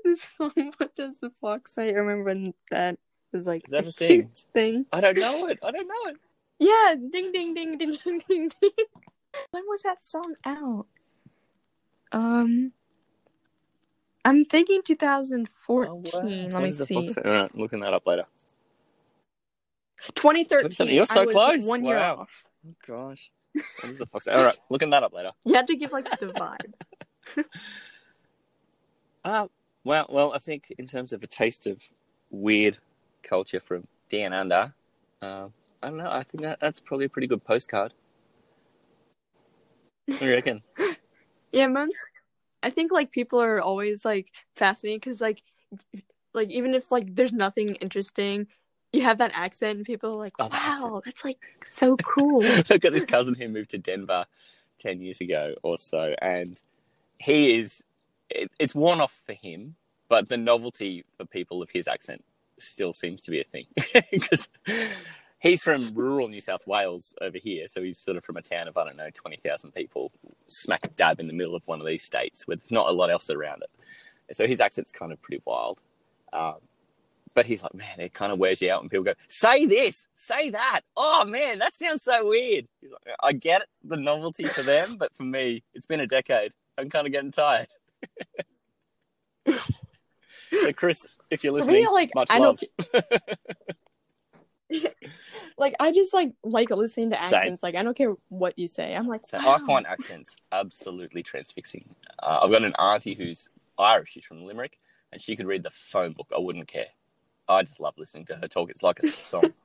[0.05, 1.89] this song, what does the fox say?
[1.89, 2.99] I remember when that
[3.33, 4.21] was like Is that a thing?
[4.23, 4.87] huge thing.
[4.93, 5.59] I don't know it.
[5.63, 6.17] I don't know it.
[6.59, 8.71] Yeah, ding ding ding ding ding ding ding.
[9.51, 10.87] When was that song out?
[12.13, 12.73] Um,
[14.25, 15.91] I'm thinking 2014.
[15.91, 16.03] Oh, wow.
[16.13, 16.95] Let What me see.
[16.95, 17.23] Fox say?
[17.25, 18.25] All right, looking that up later.
[20.15, 20.89] 2013.
[20.89, 21.67] You're so close.
[21.67, 22.17] One year Wow.
[22.21, 22.45] off.
[22.67, 23.31] Oh, gosh.
[23.55, 24.29] What is the Fox?
[24.29, 25.33] All right, looking that up later.
[25.45, 26.75] You had to give like the vibe.
[29.25, 29.47] Uh,
[29.85, 31.83] well, well, I think in terms of a taste of
[32.31, 32.79] weird
[33.23, 34.75] culture from down under,
[35.21, 35.49] uh,
[35.83, 36.11] I don't know.
[36.11, 37.93] I think that, that's probably a pretty good postcard.
[40.07, 40.63] What do you reckon?
[41.55, 41.99] Yeah, most.
[42.63, 45.43] I think like people are always like fascinated because like,
[46.33, 48.47] like even if like there's nothing interesting,
[48.91, 52.43] you have that accent and people are like, Oh, wow, that's like so cool.
[52.71, 54.25] I've got this cousin who moved to Denver
[54.79, 56.63] 10 years ago or so, and
[57.23, 57.83] he is,
[58.31, 59.77] it, it's worn off for him,
[60.09, 62.25] but the novelty for people of his accent
[62.59, 63.67] still seems to be a thing.
[64.11, 64.49] Because
[65.39, 68.69] he's from rural New South Wales over here, so he's sort of from a town
[68.69, 70.13] of, I don't know, 20,000 people,
[70.47, 73.11] smack dab in the middle of one of these states where there's not a lot
[73.11, 74.37] else around it.
[74.37, 75.81] So his accent's kind of pretty wild.
[76.33, 76.57] Um,
[77.35, 80.07] but he's like, man, it kind of wears you out and people go, say this,
[80.15, 80.81] say that.
[80.97, 82.67] Oh man, that sounds so weird.
[82.83, 86.53] Like, I get the novelty for them, but for me, it's been a decade.
[86.79, 87.69] I'm kind of getting tired.
[89.49, 92.59] so, Chris, if you're listening, me, like, much I love.
[95.59, 97.35] like I just like like listening to Same.
[97.35, 97.63] accents.
[97.63, 98.95] Like I don't care what you say.
[98.95, 99.55] I'm like, So wow.
[99.55, 101.95] I find accents absolutely transfixing.
[102.23, 103.49] Uh, I've got an auntie who's
[103.79, 104.13] Irish.
[104.13, 104.79] She's from Limerick,
[105.13, 106.29] and she could read the phone book.
[106.35, 106.87] I wouldn't care.
[107.49, 108.71] I just love listening to her talk.
[108.71, 109.53] It's like a song.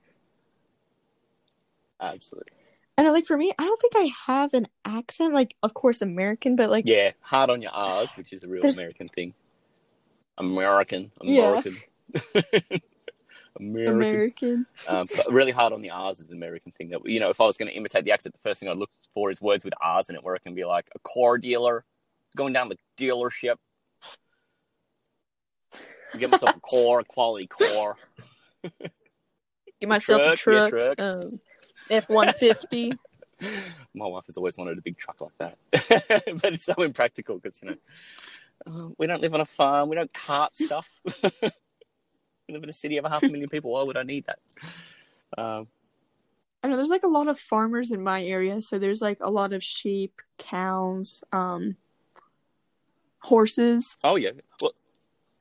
[2.01, 2.51] Absolutely.
[2.97, 5.33] And like for me, I don't think I have an accent.
[5.33, 8.61] Like of course American, but like Yeah, hard on your R's, which is a real
[8.61, 9.33] There's- American thing.
[10.39, 11.47] American, Yeah.
[11.49, 11.75] American,
[13.59, 13.95] American.
[13.95, 14.65] American.
[14.87, 16.89] Um, really hard on the R's is an American thing.
[16.89, 18.77] That you know, if I was going to imitate the accent, the first thing I'd
[18.77, 21.37] look for is words with R's in it, where it can be like a car
[21.39, 21.85] dealer,
[22.35, 23.55] going down the dealership,
[26.19, 27.95] get myself a car, a quality car.
[29.79, 30.95] Get myself a truck, truck.
[30.99, 31.39] yeah, Um,
[31.89, 32.93] F one fifty.
[33.93, 35.57] My wife has always wanted a big truck like that,
[36.41, 37.77] but it's so impractical because you know
[38.65, 39.89] Uh, we don't live on a farm.
[39.89, 40.89] We don't cart stuff.
[41.31, 43.71] we live in a city of a half a million people.
[43.71, 44.39] Why would I need that?
[45.37, 45.67] Um,
[46.63, 49.29] I know there's like a lot of farmers in my area, so there's like a
[49.29, 51.75] lot of sheep, cows, um,
[53.19, 54.31] horses, oh yeah,
[54.61, 54.73] well,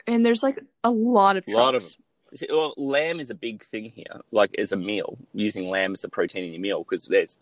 [0.07, 1.99] and there's like a lot of A lot of trucks.
[2.49, 6.09] Well, lamb is a big thing here, like as a meal, using lamb as the
[6.09, 7.37] protein in your meal because there's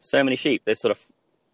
[0.00, 0.62] so many sheep.
[0.64, 1.04] There's sort of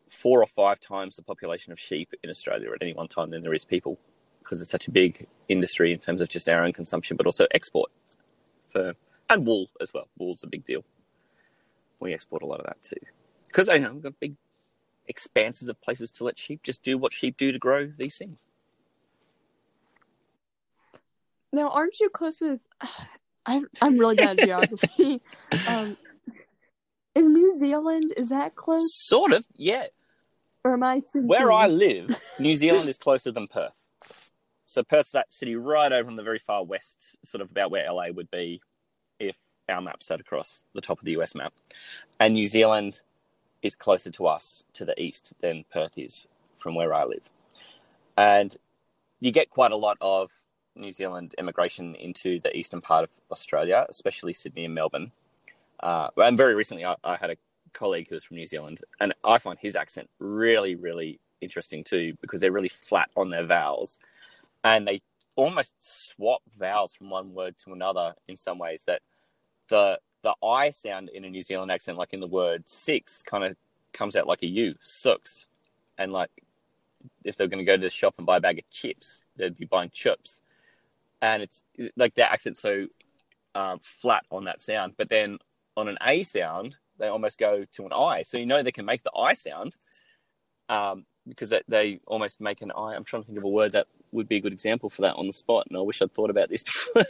[0.09, 3.43] four or five times the population of sheep in Australia at any one time than
[3.43, 3.99] there is people
[4.41, 7.47] because it's such a big industry in terms of just our own consumption, but also
[7.53, 7.91] export
[8.69, 8.95] for
[9.31, 10.09] and wool as well.
[10.19, 10.85] Wool's a big deal.
[12.01, 12.97] We export a lot of that too
[13.49, 14.37] because I know we've got big
[15.09, 18.47] expanses of places to let sheep just do what sheep do to grow these things.
[21.53, 22.67] Now, aren't you close with?
[23.47, 25.23] I, I'm really bad at geography.
[25.69, 25.97] um,
[27.15, 29.87] is New Zealand is that close, Sort of, yeah.
[30.65, 31.29] or am I thinking?
[31.29, 33.87] Where I live, New Zealand is closer than Perth.
[34.67, 37.91] So Perth's that city right over on the very far west, sort of about where
[37.91, 38.61] LA would be
[39.19, 39.37] if
[39.69, 41.55] our map sat across the top of the US map.
[42.21, 43.01] And New Zealand
[43.63, 46.27] is closer to us to the east than Perth is
[46.59, 47.29] from where I live.
[48.17, 48.55] And
[49.21, 50.31] you get quite a lot of
[50.79, 55.13] New Zealand immigration into the eastern part of Australia, especially Sydney and Melbourne.
[55.81, 57.37] Uh, and very recently, I, I had a
[57.73, 62.17] colleague who was from New Zealand, and I find his accent really, really interesting too
[62.21, 63.99] because they're really flat on their vowels,
[64.65, 65.03] and they
[65.37, 68.83] almost swap vowels from one word to another in some ways.
[68.87, 69.03] That
[69.69, 73.45] the the I sound in a New Zealand accent, like in the word six, kind
[73.45, 73.57] of
[73.93, 75.47] comes out like a U, six,
[75.97, 76.31] and like
[77.25, 79.57] if they're going to go to the shop and buy a bag of chips, they'd
[79.57, 80.41] be buying chips,
[81.21, 81.63] and it's
[81.97, 82.87] like their accent's so
[83.55, 85.39] um, flat on that sound, but then
[85.77, 88.23] on an A sound, they almost go to an I.
[88.23, 89.75] So you know they can make the I sound
[90.69, 92.95] um, because they, they almost make an I.
[92.95, 95.15] I'm trying to think of a word that would be a good example for that
[95.17, 97.05] on the spot, and I wish I'd thought about this before,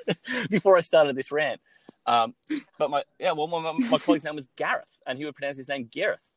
[0.50, 1.61] before I started this rant.
[2.06, 2.34] Um,
[2.78, 5.68] but my yeah, well, my, my colleague's name was Gareth, and he would pronounce his
[5.68, 6.28] name Gareth.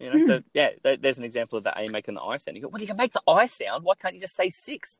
[0.00, 2.56] You know, so yeah, there- there's an example of the A making the I sound.
[2.56, 3.84] You go, well, you can make the I sound.
[3.84, 4.98] Why can't you just say six?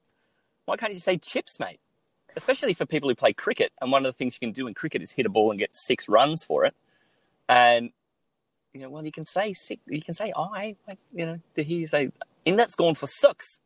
[0.67, 1.81] Why can't you just say chips, mate?
[2.37, 3.73] Especially for people who play cricket.
[3.81, 5.59] And one of the things you can do in cricket is hit a ball and
[5.59, 6.75] get six runs for it.
[7.49, 7.91] And
[8.73, 9.83] you know, well, you can say six.
[9.89, 10.77] You can say I.
[10.87, 12.13] Like you know, to hear you say,
[12.45, 13.59] "In that's gone for six.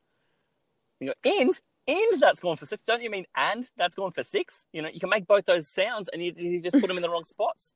[1.01, 2.83] You go, "And and that's gone for six.
[2.87, 4.65] Don't you mean and that's gone for six?
[4.73, 7.03] You know, you can make both those sounds, and you, you just put them in
[7.03, 7.75] the wrong spots.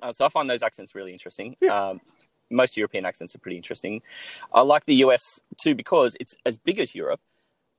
[0.00, 1.56] Uh, so I find those accents really interesting.
[1.68, 2.00] Um,
[2.50, 4.02] most European accents are pretty interesting.
[4.52, 7.20] I like the US too because it's as big as Europe.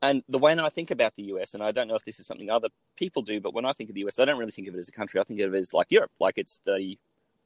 [0.03, 2.25] And the way I think about the US, and I don't know if this is
[2.25, 4.67] something other people do, but when I think of the US, I don't really think
[4.67, 5.19] of it as a country.
[5.19, 6.97] I think of it as like Europe, like it's 30,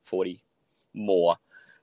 [0.03, 0.41] 40
[0.93, 1.35] more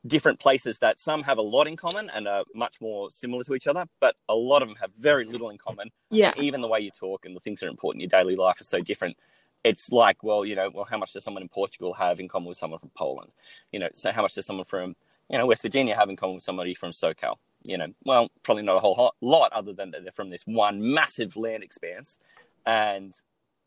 [0.06, 3.54] different places that some have a lot in common and are much more similar to
[3.54, 5.90] each other, but a lot of them have very little in common.
[6.10, 6.32] Yeah.
[6.34, 8.34] And even the way you talk and the things that are important in your daily
[8.34, 9.16] life are so different.
[9.64, 12.48] It's like, well, you know, well, how much does someone in Portugal have in common
[12.48, 13.30] with someone from Poland?
[13.70, 14.96] You know, so how much does someone from,
[15.32, 17.36] you know, West Virginia have in common with somebody from SoCal?
[17.64, 20.92] You know, well, probably not a whole lot other than that they're from this one
[20.92, 22.18] massive land expanse.
[22.66, 23.14] And,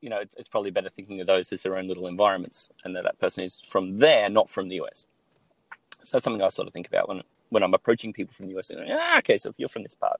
[0.01, 2.95] you know, it's, it's probably better thinking of those as their own little environments and
[2.95, 5.07] that that person is from there, not from the US.
[6.03, 8.57] So that's something I sort of think about when when I'm approaching people from the
[8.59, 8.69] US.
[8.69, 10.19] And, ah, okay, so if you're from this part,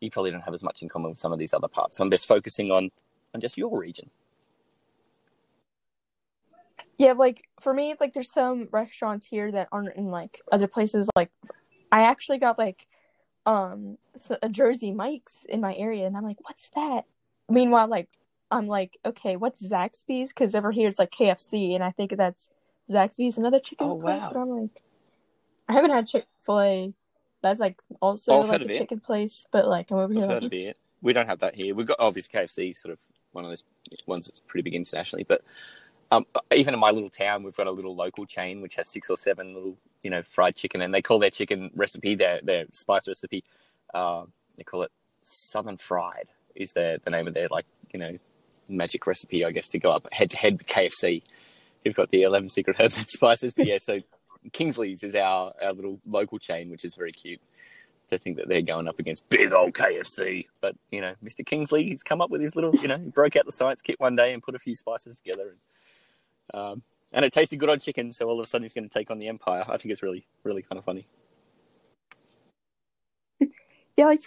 [0.00, 1.98] you probably don't have as much in common with some of these other parts.
[1.98, 2.90] So I'm just focusing on
[3.34, 4.10] on just your region.
[6.98, 11.08] Yeah, like for me, like there's some restaurants here that aren't in like other places.
[11.16, 11.30] Like
[11.92, 12.86] I actually got like
[13.44, 13.98] um
[14.42, 17.04] a Jersey Mike's in my area, and I'm like, what's that?
[17.48, 18.08] Meanwhile, like
[18.50, 20.30] I'm like, okay, what's Zaxby's?
[20.30, 22.50] Because over here it's like KFC, and I think that's
[22.90, 24.22] Zaxby's another chicken Oh, place.
[24.22, 24.30] wow.
[24.32, 24.82] But I'm like,
[25.68, 26.94] I haven't had Chick Fil A.
[27.42, 28.78] That's like also Oh, I've like a it.
[28.78, 30.76] chicken place, but like I'm over here like, of it.
[31.02, 31.74] We don't have that here.
[31.74, 32.98] We've got obviously KFC, sort of
[33.32, 33.64] one of those
[34.06, 35.24] ones that's pretty big internationally.
[35.28, 35.42] But
[36.10, 39.10] um, even in my little town, we've got a little local chain which has six
[39.10, 42.64] or seven little, you know, fried chicken, and they call their chicken recipe their their
[42.72, 43.44] spice recipe.
[43.94, 44.92] Um, they call it
[45.22, 46.28] Southern Fried.
[46.54, 48.18] Is their the name of their like you know
[48.68, 51.22] magic recipe, I guess, to go up head to head with KFC.
[51.84, 54.00] You've got the eleven secret herbs and spices, but yeah, so
[54.52, 57.40] Kingsley's is our our little local chain, which is very cute
[58.08, 60.46] to think that they're going up against big old KFC.
[60.60, 61.44] But you know, Mr.
[61.44, 63.98] Kingsley, he's come up with his little, you know, he broke out the science kit
[63.98, 65.58] one day and put a few spices together, and
[66.54, 66.82] um,
[67.12, 68.12] and it tasted good on chicken.
[68.12, 69.64] So all of a sudden, he's going to take on the empire.
[69.68, 71.06] I think it's really, really kind of funny.
[73.96, 74.24] yeah, like for